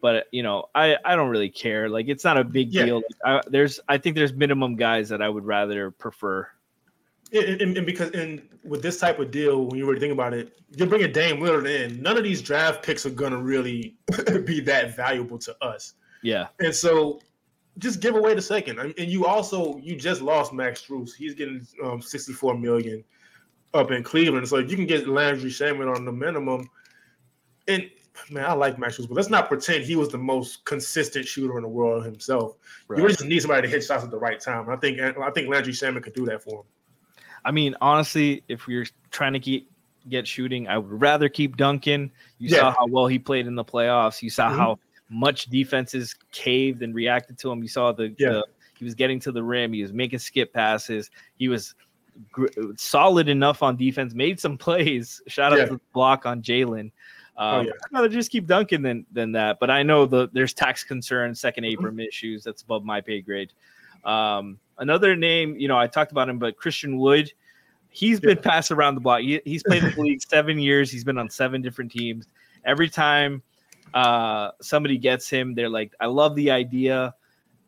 but 0.02 0.28
you 0.32 0.44
know, 0.44 0.66
I 0.74 0.98
I 1.04 1.16
don't 1.16 1.30
really 1.30 1.50
care. 1.50 1.90
Like 1.90 2.08
it's 2.08 2.24
not 2.24 2.38
a 2.38 2.44
big 2.44 2.74
Yeah. 2.74 2.86
deal. 2.86 3.02
I, 3.26 3.42
there's 3.48 3.80
I 3.90 3.98
think 3.98 4.16
there's 4.16 4.34
minimum 4.34 4.76
guys 4.76 5.10
that 5.10 5.22
I 5.22 5.28
would 5.30 5.46
rather 5.46 5.92
prefer. 5.92 6.48
and, 7.34 7.62
and, 7.62 7.78
and 7.78 7.86
because 7.86 8.12
and 8.12 8.42
with 8.64 8.82
this 8.82 8.98
type 8.98 9.20
of 9.20 9.30
deal, 9.32 9.66
when 9.66 9.78
you 9.78 9.86
really 9.86 10.00
think 10.00 10.14
about 10.14 10.34
it, 10.34 10.54
you're 10.78 10.88
bringing 10.88 11.12
Dame 11.12 11.38
Lillard 11.42 11.68
in. 11.70 12.02
None 12.02 12.16
of 12.18 12.24
these 12.24 12.42
draft 12.42 12.82
picks 12.82 13.06
are 13.06 13.10
gonna 13.10 13.42
really 13.42 13.98
be 14.46 14.62
that 14.62 14.96
valuable 14.96 15.38
to 15.40 15.56
us, 15.62 15.96
Yeah, 16.28 16.48
and 16.60 16.76
so 16.76 17.22
just 17.78 18.02
give 18.02 18.16
away 18.16 18.34
the 18.34 18.42
second. 18.42 18.80
And 18.80 18.94
you 18.98 19.26
also 19.26 19.78
you 19.78 19.96
just 19.96 20.22
lost 20.22 20.52
Max 20.52 20.86
Strus. 20.86 21.16
He's 21.16 21.34
getting 21.34 21.66
um, 21.84 22.02
64 22.02 22.58
million 22.58 23.04
up 23.74 23.92
in 23.92 24.04
Cleveland. 24.04 24.48
So 24.48 24.58
if 24.58 24.70
you 24.70 24.76
can 24.76 24.86
get 24.88 25.08
Landry 25.08 25.50
Shamet 25.50 25.96
on 25.96 26.04
the 26.04 26.12
minimum, 26.12 26.70
and 27.70 27.90
man, 28.30 28.44
I 28.46 28.54
like 28.54 28.78
Max 28.78 28.98
Strus, 28.98 29.08
but 29.08 29.16
let's 29.16 29.30
not 29.30 29.48
pretend 29.48 29.86
he 29.86 29.96
was 29.96 30.10
the 30.10 30.18
most 30.18 30.66
consistent 30.66 31.26
shooter 31.26 31.56
in 31.58 31.64
the 31.64 31.70
world 31.70 32.04
himself. 32.04 32.58
You 32.90 32.96
really 32.98 33.10
just 33.14 33.24
need 33.26 33.40
somebody 33.40 33.62
to 33.68 33.74
hit 33.74 33.84
shots 33.86 34.04
at 34.04 34.12
the 34.12 34.20
right 34.20 34.40
time. 34.40 34.70
I 34.70 34.76
think 34.76 35.00
I 35.00 35.32
think 35.32 35.48
Landry 35.48 35.72
Shamet 35.72 36.04
could 36.04 36.14
do 36.14 36.26
that 36.26 36.44
for 36.44 36.62
him. 36.62 36.66
I 37.46 37.52
mean, 37.52 37.74
honestly, 37.80 38.44
if 38.50 38.68
we're 38.68 38.88
trying 39.12 39.32
to 39.34 39.40
keep 39.40 39.72
get 40.10 40.28
shooting, 40.28 40.68
I 40.68 40.78
would 40.78 41.02
rather 41.02 41.30
keep 41.30 41.58
Duncan. 41.58 42.12
You 42.40 42.50
Yeah. 42.50 42.60
saw 42.60 42.72
how 42.72 42.88
well 42.88 43.08
he 43.08 43.20
played 43.20 43.46
in 43.46 43.56
the 43.56 43.64
playoffs. 43.64 44.22
You 44.22 44.30
saw 44.30 44.50
Mhm. 44.50 44.58
how 44.58 44.80
much 45.10 45.46
defenses 45.46 46.16
caved 46.32 46.82
and 46.84 46.94
reacted 46.94 47.38
to 47.40 47.52
him. 47.52 47.62
You 47.62 47.68
saw 47.70 47.92
the, 47.92 48.14
Yeah. 48.18 48.30
the 48.30 48.46
he 48.78 48.86
was 48.86 48.94
getting 48.94 49.20
to 49.22 49.32
the 49.32 49.42
rim. 49.42 49.74
He 49.74 49.82
was 49.82 49.92
making 49.94 50.20
skip 50.20 50.54
passes. 50.54 51.10
He 51.38 51.48
was 51.48 51.74
gr- 52.32 52.48
solid 52.76 53.28
enough 53.28 53.64
on 53.64 53.76
defense. 53.76 54.14
Made 54.14 54.40
some 54.40 54.58
plays. 54.66 55.22
Shout 55.28 55.52
out 55.54 55.60
Yeah. 55.60 55.66
to 55.66 55.74
the 55.76 55.82
block 55.94 56.26
on 56.26 56.42
Jalen. 56.42 56.92
Oh, 57.38 57.60
Um, 57.60 57.66
yeah. 57.68 57.72
I'd 57.86 57.94
rather 57.94 58.10
just 58.10 58.32
keep 58.32 58.46
Duncan 58.48 58.82
than 58.82 59.06
than 59.12 59.32
that. 59.34 59.60
But 59.60 59.70
I 59.72 59.82
know 59.84 60.06
the 60.06 60.30
there's 60.34 60.54
tax 60.54 60.84
concerns, 60.84 61.40
second 61.40 61.64
Mm-hmm. 61.64 62.00
issues. 62.00 62.44
That's 62.44 62.62
above 62.62 62.84
my 62.84 63.02
pay 63.02 63.22
grade. 63.22 63.52
Um, 64.04 64.60
another 64.78 65.16
name, 65.16 65.56
you 65.58 65.68
know, 65.68 65.78
I 65.78 65.88
talked 65.88 66.12
about 66.12 66.30
him, 66.30 66.38
but 66.40 66.56
Christian 66.58 66.98
Wood, 66.98 67.32
he's 67.90 68.20
been 68.20 68.38
passed 68.38 68.72
around 68.72 68.96
the 68.96 69.02
block. 69.02 69.22
He, 69.22 69.42
he's 69.44 69.64
played 69.64 69.84
in 69.84 69.92
the 69.96 70.02
league 70.02 70.22
seven 70.22 70.60
years. 70.60 70.92
He's 70.92 71.04
been 71.04 71.18
on 71.18 71.30
seven 71.30 71.62
different 71.62 71.92
teams. 71.92 72.28
Every 72.64 72.90
time 72.90 73.42
uh, 73.94 74.52
somebody 74.62 74.98
gets 74.98 75.30
him, 75.30 75.54
they're 75.56 75.70
like, 75.70 75.94
"I 76.00 76.06
love 76.08 76.36
the 76.36 76.52
idea," 76.52 77.14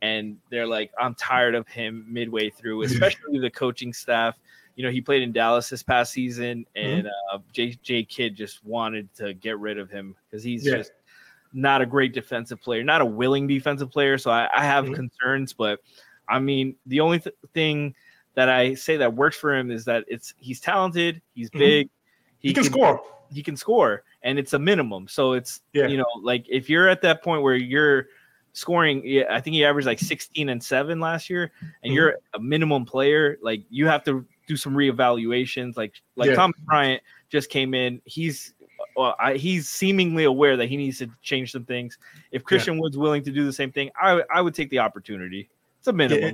and 0.02 0.38
they're 0.50 0.68
like, 0.68 0.92
"I'm 1.00 1.16
tired 1.16 1.56
of 1.56 1.68
him 1.68 2.06
midway 2.08 2.50
through." 2.50 2.82
Especially 2.84 3.40
the 3.40 3.50
coaching 3.50 3.94
staff. 3.94 4.38
You 4.76 4.86
know, 4.86 4.92
he 4.92 5.02
played 5.02 5.24
in 5.24 5.32
Dallas 5.34 5.70
this 5.70 5.84
past 5.84 6.14
season, 6.14 6.66
and 6.76 7.08
uh, 7.08 7.40
J. 7.52 7.78
J. 7.84 8.04
Kidd 8.04 8.36
just 8.36 8.64
wanted 8.64 9.14
to 9.16 9.34
get 9.34 9.60
rid 9.60 9.78
of 9.78 9.90
him 9.90 10.16
because 10.30 10.44
he's 10.44 10.66
Yeah. 10.66 10.78
just 10.78 10.92
not 11.52 11.82
a 11.82 11.86
great 11.86 12.14
defensive 12.14 12.62
player, 12.62 12.84
not 12.84 13.02
a 13.02 13.06
willing 13.06 13.48
defensive 13.48 13.90
player. 13.92 14.18
So 14.18 14.30
I, 14.32 14.48
I 14.56 14.64
have 14.64 14.86
Mhm. 14.86 14.94
concerns, 14.94 15.52
but 15.52 15.80
I 16.28 16.40
mean, 16.40 16.76
the 16.86 17.00
only 17.00 17.20
th- 17.20 17.36
thing 17.54 17.96
that 18.36 18.50
I 18.50 18.76
say 18.76 18.98
that 18.98 19.16
works 19.16 19.36
for 19.36 19.56
him 19.56 19.72
is 19.72 19.84
that 19.86 20.06
it's 20.08 20.34
he's 20.38 20.60
talented, 20.62 21.22
he's 21.34 21.50
Mhm. 21.50 21.60
big, 21.60 21.90
He, 22.40 22.54
can, 22.54 22.64
score. 22.64 23.02
He 23.32 23.44
can 23.44 23.56
score, 23.58 24.04
and 24.24 24.40
it's 24.40 24.54
a 24.54 24.60
minimum. 24.60 25.08
So 25.08 25.34
it's 25.34 25.62
Yeah. 25.74 25.88
you 25.88 25.98
know, 25.98 26.08
like 26.22 26.46
if 26.50 26.70
you're 26.70 26.88
at 26.88 27.02
that 27.02 27.24
point 27.24 27.42
where 27.44 27.56
you're 27.56 28.08
scoring, 28.54 29.02
yeah, 29.06 29.26
I 29.30 29.40
think 29.42 29.54
he 29.54 29.64
averaged 29.64 29.88
like 29.88 30.00
16 30.00 30.50
and 30.50 30.64
seven 30.64 31.00
last 31.00 31.30
year, 31.30 31.52
and 31.84 31.92
Mhm. 31.92 31.96
you're 31.96 32.16
a 32.34 32.40
minimum 32.40 32.86
player, 32.86 33.38
like 33.42 33.64
you 33.70 33.88
have 33.88 34.04
to 34.06 34.26
do 34.48 34.58
some 34.58 34.74
reevaluations. 34.74 35.78
Like 35.78 36.02
like 36.16 36.30
Yeah. 36.30 36.36
Thomas 36.36 36.60
Bryant 36.62 37.04
just 37.30 37.50
came 37.50 37.74
in, 37.74 38.02
he's 38.06 38.54
well, 38.96 39.16
I, 39.20 39.36
he's 39.36 39.70
seemingly 39.70 40.24
aware 40.24 40.58
that 40.58 40.68
he 40.68 40.76
needs 40.76 40.98
to 41.00 41.10
change 41.22 41.52
some 41.52 41.64
things. 41.64 41.98
If 42.32 42.44
Christian 42.44 42.80
Wood's 42.80 42.98
willing 42.98 43.24
to 43.24 43.32
do 43.32 43.46
the 43.46 43.54
same 43.54 43.72
thing, 43.72 43.92
I 44.00 44.24
I 44.34 44.42
would 44.42 44.56
take 44.56 44.70
the 44.70 44.80
opportunity. 44.80 45.50
It's 45.78 45.88
a 45.88 45.94
minimum. 45.94 46.34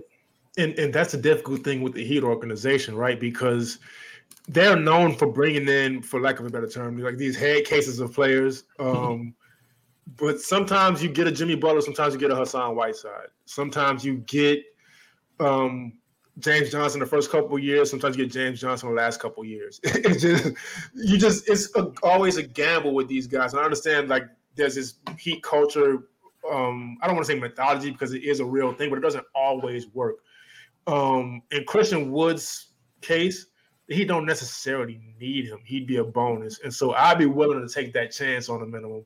Yeah, 0.58 0.63
and, 0.63 0.79
and 0.79 0.93
that's 0.93 1.13
a 1.13 1.17
difficult 1.17 1.63
thing 1.63 1.81
with 1.81 1.93
the 1.93 2.03
Heat 2.03 2.23
organization, 2.23 2.95
right? 2.95 3.19
Because 3.19 3.79
they're 4.47 4.75
known 4.75 5.15
for 5.15 5.27
bringing 5.27 5.67
in, 5.67 6.01
for 6.01 6.19
lack 6.21 6.39
of 6.39 6.45
a 6.45 6.49
better 6.49 6.67
term, 6.67 6.97
like 6.99 7.17
these 7.17 7.36
head 7.36 7.65
cases 7.65 7.99
of 7.99 8.13
players. 8.13 8.63
Um, 8.79 9.36
But 10.17 10.39
sometimes 10.39 11.01
you 11.01 11.10
get 11.10 11.27
a 11.27 11.31
Jimmy 11.31 11.55
Butler, 11.55 11.81
sometimes 11.81 12.13
you 12.13 12.19
get 12.19 12.31
a 12.31 12.36
Hassan 12.36 12.75
Whiteside. 12.75 13.29
Sometimes 13.45 14.05
you 14.05 14.17
get 14.27 14.63
um, 15.39 15.93
James 16.39 16.71
Johnson 16.71 16.99
the 16.99 17.05
first 17.05 17.31
couple 17.31 17.55
of 17.55 17.63
years. 17.63 17.89
Sometimes 17.89 18.15
you 18.15 18.25
get 18.25 18.31
James 18.31 18.62
Johnson 18.62 18.89
the 18.89 18.95
last 18.95 19.19
couple 19.19 19.43
of 19.43 19.49
years. 19.49 19.79
it's 19.84 20.21
just 20.21 20.51
you 20.93 21.17
just 21.17 21.49
it's 21.49 21.75
a, 21.75 21.91
always 22.03 22.38
a 22.38 22.43
gamble 22.43 22.93
with 22.93 23.08
these 23.08 23.25
guys. 23.25 23.53
And 23.53 23.62
I 23.62 23.63
understand 23.63 24.10
like 24.10 24.25
there's 24.55 24.75
this 24.75 24.95
heat 25.17 25.41
culture. 25.41 26.03
Um, 26.49 26.97
I 27.01 27.08
don't 27.08 27.15
want 27.15 27.25
to 27.25 27.34
say 27.34 27.39
mythology 27.39 27.89
because 27.89 28.13
it 28.13 28.23
is 28.23 28.39
a 28.39 28.45
real 28.45 28.73
thing, 28.73 28.91
but 28.91 28.99
it 28.99 29.01
doesn't 29.01 29.25
always 29.34 29.88
work. 29.88 30.17
Um, 30.86 31.41
in 31.49 31.63
Christian 31.65 32.12
Wood's 32.12 32.67
case, 33.01 33.47
he 33.87 34.05
don't 34.05 34.25
necessarily 34.25 34.99
need 35.19 35.45
him. 35.45 35.59
He'd 35.63 35.87
be 35.87 35.97
a 35.97 36.03
bonus, 36.03 36.59
and 36.63 36.73
so 36.73 36.93
I'd 36.93 37.17
be 37.17 37.25
willing 37.25 37.65
to 37.65 37.73
take 37.73 37.93
that 37.93 38.11
chance 38.11 38.49
on 38.49 38.61
a 38.61 38.65
minimum. 38.65 39.05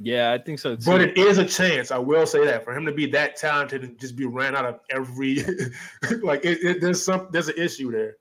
Yeah, 0.00 0.32
I 0.32 0.38
think 0.38 0.58
so 0.58 0.74
too. 0.74 0.84
But 0.84 1.00
it 1.00 1.16
is 1.16 1.38
a 1.38 1.44
chance. 1.44 1.92
I 1.92 1.98
will 1.98 2.26
say 2.26 2.44
that 2.44 2.64
for 2.64 2.76
him 2.76 2.84
to 2.86 2.92
be 2.92 3.06
that 3.12 3.36
talented 3.36 3.84
and 3.84 3.98
just 3.98 4.16
be 4.16 4.26
ran 4.26 4.56
out 4.56 4.64
of 4.64 4.80
every, 4.90 5.36
like 6.22 6.44
it, 6.44 6.62
it, 6.64 6.80
there's 6.80 7.02
some 7.02 7.28
there's 7.30 7.48
an 7.48 7.54
issue 7.56 7.92
there, 7.92 8.16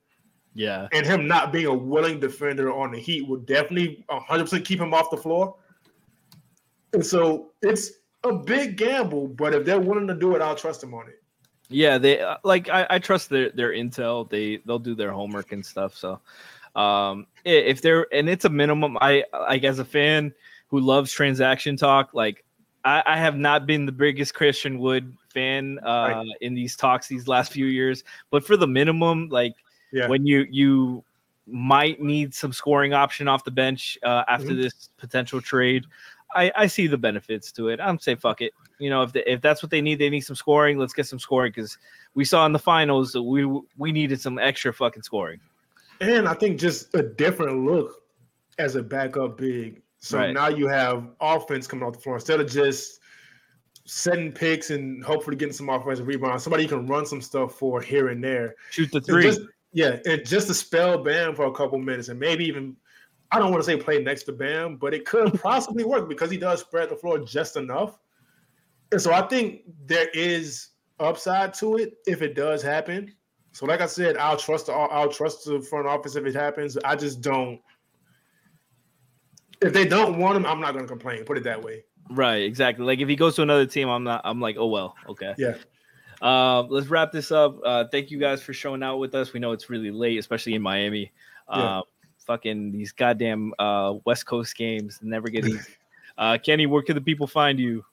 yeah, 0.53 0.87
and 0.93 1.05
him 1.05 1.27
not 1.27 1.51
being 1.51 1.65
a 1.65 1.73
willing 1.73 2.19
defender 2.19 2.71
on 2.71 2.91
the 2.91 2.99
Heat 2.99 3.27
would 3.27 3.45
definitely 3.45 4.03
100 4.07 4.43
percent 4.43 4.65
keep 4.65 4.79
him 4.79 4.93
off 4.93 5.09
the 5.09 5.17
floor. 5.17 5.55
And 6.93 7.05
so 7.05 7.51
it's 7.61 7.91
a 8.23 8.33
big 8.33 8.77
gamble, 8.77 9.27
but 9.29 9.53
if 9.53 9.65
they're 9.65 9.79
willing 9.79 10.07
to 10.07 10.13
do 10.13 10.35
it, 10.35 10.41
I'll 10.41 10.55
trust 10.55 10.83
him 10.83 10.93
on 10.93 11.07
it. 11.07 11.20
Yeah. 11.71 11.97
They 11.97 12.19
uh, 12.19 12.37
like 12.43 12.69
I, 12.69 12.85
I 12.89 12.99
trust 12.99 13.29
their 13.29 13.49
their 13.49 13.71
intel. 13.71 14.29
They 14.29 14.57
they'll 14.65 14.79
do 14.79 14.95
their 14.95 15.11
homework 15.11 15.51
and 15.51 15.65
stuff. 15.65 15.95
So, 15.95 16.19
um, 16.75 17.27
if 17.45 17.81
they're 17.81 18.07
and 18.13 18.29
it's 18.29 18.45
a 18.45 18.49
minimum. 18.49 18.97
I 19.01 19.25
like 19.33 19.63
as 19.63 19.79
a 19.79 19.85
fan 19.85 20.33
who 20.67 20.79
loves 20.79 21.11
transaction 21.11 21.75
talk. 21.77 22.13
Like 22.13 22.43
I, 22.85 23.03
I 23.05 23.17
have 23.17 23.37
not 23.37 23.65
been 23.65 23.85
the 23.85 23.91
biggest 23.91 24.33
Christian 24.33 24.79
Wood 24.79 25.15
fan 25.33 25.79
uh, 25.83 26.07
Right. 26.23 26.27
in 26.41 26.53
these 26.53 26.75
talks 26.75 27.07
these 27.07 27.27
last 27.27 27.51
few 27.51 27.65
years, 27.65 28.03
but 28.29 28.43
for 28.45 28.57
the 28.57 28.67
minimum, 28.67 29.29
like 29.29 29.53
Yeah. 29.91 30.07
when 30.07 30.25
you 30.25 30.45
you 30.49 31.03
might 31.47 32.01
need 32.01 32.33
some 32.33 32.53
scoring 32.53 32.93
option 32.93 33.27
off 33.27 33.43
the 33.43 33.51
bench 33.51 33.97
uh, 34.03 34.23
after 34.27 34.51
Mhm. 34.51 34.61
this 34.61 34.89
potential 34.97 35.41
trade. 35.41 35.85
I, 36.35 36.51
I 36.55 36.67
see 36.67 36.87
the 36.87 36.97
benefits 36.97 37.51
to 37.53 37.69
it. 37.69 37.79
I'm 37.79 37.99
say 37.99 38.15
fuck 38.15 38.41
it. 38.41 38.53
You 38.79 38.89
know, 38.89 39.03
if 39.03 39.13
they, 39.13 39.23
if 39.25 39.41
that's 39.41 39.61
what 39.61 39.69
they 39.69 39.81
need, 39.81 39.99
they 39.99 40.09
need 40.09 40.21
some 40.21 40.35
scoring. 40.35 40.77
Let's 40.77 40.93
get 40.93 41.07
some 41.07 41.19
scoring 41.19 41.51
because 41.55 41.77
we 42.13 42.25
saw 42.25 42.45
in 42.45 42.51
the 42.51 42.59
finals 42.59 43.11
that 43.13 43.23
we 43.23 43.45
we 43.77 43.91
needed 43.91 44.21
some 44.21 44.39
extra 44.39 44.73
fucking 44.73 45.03
scoring. 45.03 45.39
And 45.99 46.27
I 46.27 46.33
think 46.33 46.59
just 46.59 46.93
a 46.95 47.03
different 47.03 47.65
look 47.65 48.01
as 48.57 48.75
a 48.75 48.83
backup 48.83 49.37
big. 49.37 49.81
So 49.99 50.17
Right. 50.17 50.33
now 50.33 50.47
you 50.47 50.67
have 50.67 51.07
offense 51.19 51.67
coming 51.67 51.85
off 51.85 51.93
the 51.93 51.99
floor 51.99 52.15
instead 52.15 52.39
of 52.39 52.49
just 52.49 52.99
setting 53.85 54.31
picks 54.31 54.71
and 54.71 55.03
hopefully 55.03 55.35
getting 55.35 55.53
some 55.53 55.69
offensive 55.69 56.07
rebounds. 56.07 56.43
Somebody 56.43 56.63
you 56.63 56.69
can 56.69 56.87
run 56.87 57.05
some 57.05 57.21
stuff 57.21 57.55
for 57.55 57.81
here 57.81 58.09
and 58.09 58.23
there. 58.23 58.55
Shoot 58.71 58.91
the 58.91 59.01
three. 59.01 59.23
Just, 59.23 59.41
yeah, 59.73 59.97
and 60.05 60.25
just 60.25 60.47
to 60.47 60.53
spell 60.53 61.03
Bam 61.03 61.35
for 61.35 61.45
a 61.45 61.51
couple 61.51 61.77
minutes 61.77 62.09
and 62.09 62.19
maybe 62.19 62.45
even 62.45 62.75
I 63.31 63.39
don't 63.39 63.51
want 63.51 63.63
to 63.63 63.65
say 63.65 63.77
play 63.77 64.03
next 64.03 64.23
to 64.23 64.33
Bam, 64.33 64.75
but 64.75 64.93
it 64.93 65.05
could 65.05 65.33
possibly 65.41 65.83
work 65.83 66.09
because 66.09 66.29
he 66.29 66.37
does 66.37 66.61
spread 66.61 66.89
the 66.89 66.95
floor 66.95 67.19
just 67.19 67.55
enough. 67.55 67.97
And 68.91 69.01
so 69.01 69.13
I 69.13 69.21
think 69.21 69.61
there 69.85 70.09
is 70.13 70.69
upside 70.99 71.53
to 71.55 71.77
it 71.77 71.93
if 72.05 72.21
it 72.21 72.35
does 72.35 72.61
happen. 72.61 73.13
So 73.53 73.65
like 73.65 73.81
I 73.81 73.85
said, 73.85 74.17
I'll 74.17 74.37
trust 74.37 74.67
the 74.67 74.73
I'll 74.73 75.09
trust 75.09 75.45
the 75.45 75.61
front 75.61 75.87
office 75.87 76.15
if 76.15 76.25
it 76.25 76.35
happens. 76.35 76.77
I 76.83 76.95
just 76.95 77.21
don't. 77.21 77.59
If 79.61 79.73
they 79.73 79.85
don't 79.85 80.17
want 80.17 80.37
him, 80.37 80.45
I'm 80.45 80.59
not 80.59 80.73
going 80.73 80.85
to 80.85 80.89
complain. 80.89 81.23
Put 81.23 81.37
it 81.37 81.43
that 81.43 81.61
way. 81.61 81.83
Right, 82.09 82.41
exactly. 82.41 82.85
Like 82.85 82.99
if 82.99 83.07
he 83.07 83.15
goes 83.15 83.35
to 83.35 83.41
another 83.43 83.65
team, 83.65 83.89
I'm 83.89 84.03
not. 84.03 84.21
I'm 84.23 84.41
like, 84.41 84.57
oh 84.57 84.67
well, 84.67 84.95
okay. 85.07 85.33
Yeah. 85.37 85.55
Um, 86.21 86.67
let's 86.69 86.87
wrap 86.87 87.11
this 87.11 87.31
up. 87.31 87.57
Uh, 87.65 87.85
thank 87.91 88.11
you 88.11 88.19
guys 88.19 88.41
for 88.41 88.53
showing 88.53 88.83
out 88.83 88.97
with 88.97 89.15
us. 89.15 89.33
We 89.33 89.39
know 89.39 89.53
it's 89.53 89.69
really 89.69 89.91
late, 89.91 90.19
especially 90.19 90.53
in 90.53 90.61
Miami. 90.61 91.11
Yeah. 91.53 91.81
Fucking 92.31 92.71
these 92.71 92.93
goddamn 92.93 93.53
uh, 93.59 93.95
West 94.05 94.25
Coast 94.25 94.55
games 94.55 94.99
never 95.01 95.27
get 95.27 95.45
easy. 95.45 95.59
uh, 96.17 96.37
Kenny, 96.37 96.65
where 96.65 96.81
can 96.81 96.95
the 96.95 97.01
people 97.01 97.27
find 97.27 97.59
you? 97.59 97.83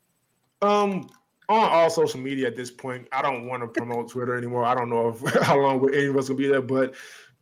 Um, 0.62 1.11
on 1.48 1.68
all 1.68 1.90
social 1.90 2.20
media 2.20 2.46
at 2.46 2.55
this 2.55 2.70
point, 2.70 3.09
I 3.11 3.20
don't 3.20 3.48
want 3.48 3.62
to 3.64 3.66
promote 3.66 4.11
Twitter 4.11 4.38
anymore. 4.38 4.64
I 4.64 4.77
don't 4.77 4.90
know 4.90 5.09
if 5.09 5.35
how 5.42 5.59
long 5.59 5.92
any 5.92 6.07
of 6.07 6.16
us 6.16 6.29
will 6.29 6.37
be 6.37 6.46
there, 6.46 6.62
but 6.62 6.94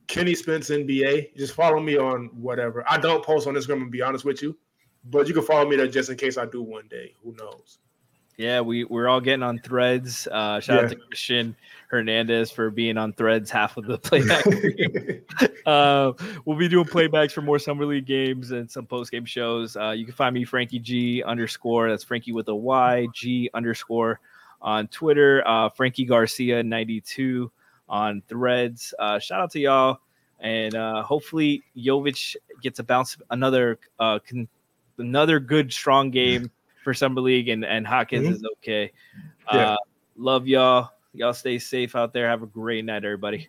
Kenny 0.07 0.35
Spence 0.35 0.71
NBA. 0.71 1.37
Just 1.37 1.53
follow 1.53 1.81
me 1.81 1.99
on 1.99 2.31
whatever. 2.33 2.83
I 2.89 2.97
don't 2.97 3.23
post 3.23 3.47
on 3.47 3.57
Instagram 3.57 3.83
and 3.83 3.91
be 3.91 4.01
honest 4.01 4.25
with 4.25 4.41
you, 4.41 4.57
but 5.05 5.29
you 5.29 5.35
can 5.35 5.43
follow 5.43 5.69
me 5.69 5.77
there 5.77 5.89
just 5.89 6.09
in 6.09 6.17
case 6.17 6.39
I 6.39 6.47
do 6.47 6.63
one 6.63 6.89
day. 6.89 7.13
Who 7.23 7.37
knows? 7.37 7.79
Yeah, 8.37 8.61
we 8.61 8.85
we're 8.85 9.09
all 9.09 9.21
getting 9.21 9.43
on 9.43 9.59
threads. 9.61 10.29
Uh, 10.31 10.61
shout 10.61 10.85
out 10.85 10.91
to 10.91 10.97
Christian 10.97 11.57
Hernandez 11.89 12.51
for 12.51 12.71
being 12.71 12.99
on 12.99 13.15
threads 13.15 13.51
half 13.51 13.79
of 13.79 13.87
the 13.87 13.97
playback. 14.03 14.45
uh, 15.67 16.13
we'll 16.45 16.59
be 16.59 16.69
doing 16.69 16.85
playbacks 16.85 17.33
for 17.33 17.41
more 17.41 17.59
summer 17.59 17.87
league 17.87 18.05
games 18.05 18.51
and 18.51 18.71
some 18.71 18.85
post 18.85 19.11
game 19.11 19.25
shows. 19.25 19.75
Uh, 19.77 19.91
you 19.91 20.05
can 20.05 20.13
find 20.13 20.35
me 20.35 20.45
Franky 20.45 20.79
G 20.79 21.23
underscore. 21.23 21.89
That's 21.89 22.05
Franky 22.05 22.33
with 22.33 22.49
a 22.49 22.55
Y 22.55 23.07
G 23.15 23.49
underscore 23.55 24.21
on 24.61 24.87
Twitter. 24.89 25.43
Uh, 25.47 25.71
Franky 25.71 26.05
Garcia 26.05 26.63
ninety 26.63 27.01
two 27.01 27.51
on 27.89 28.23
Threads. 28.29 28.93
Uh, 28.99 29.19
shout 29.19 29.41
out 29.41 29.51
to 29.53 29.61
y'all, 29.61 30.01
and 30.41 30.75
uh, 30.75 31.03
hopefully 31.03 31.63
Jovic 31.75 32.37
gets 32.61 32.81
a 32.81 32.85
bounce 32.85 33.17
another 33.31 33.79
uh, 33.99 34.19
con- 34.19 34.49
another 34.99 35.41
good 35.41 35.73
strong 35.73 36.11
game 36.11 36.51
for 36.87 36.95
summer 36.95 37.21
league, 37.21 37.49
and 37.49 37.65
and 37.65 37.85
Hawkins 37.85 38.29
Mhm. 38.29 38.33
is 38.33 38.45
okay. 38.59 38.93
Yeah. 39.53 39.73
Uh, 39.73 39.77
love 40.17 40.47
y'all. 40.47 40.91
Y'all 41.15 41.35
stay 41.35 41.59
safe 41.59 41.97
out 41.97 42.13
there. 42.13 42.29
Have 42.29 42.45
a 42.45 42.47
great 42.47 42.85
night, 42.85 43.05
everybody. 43.05 43.49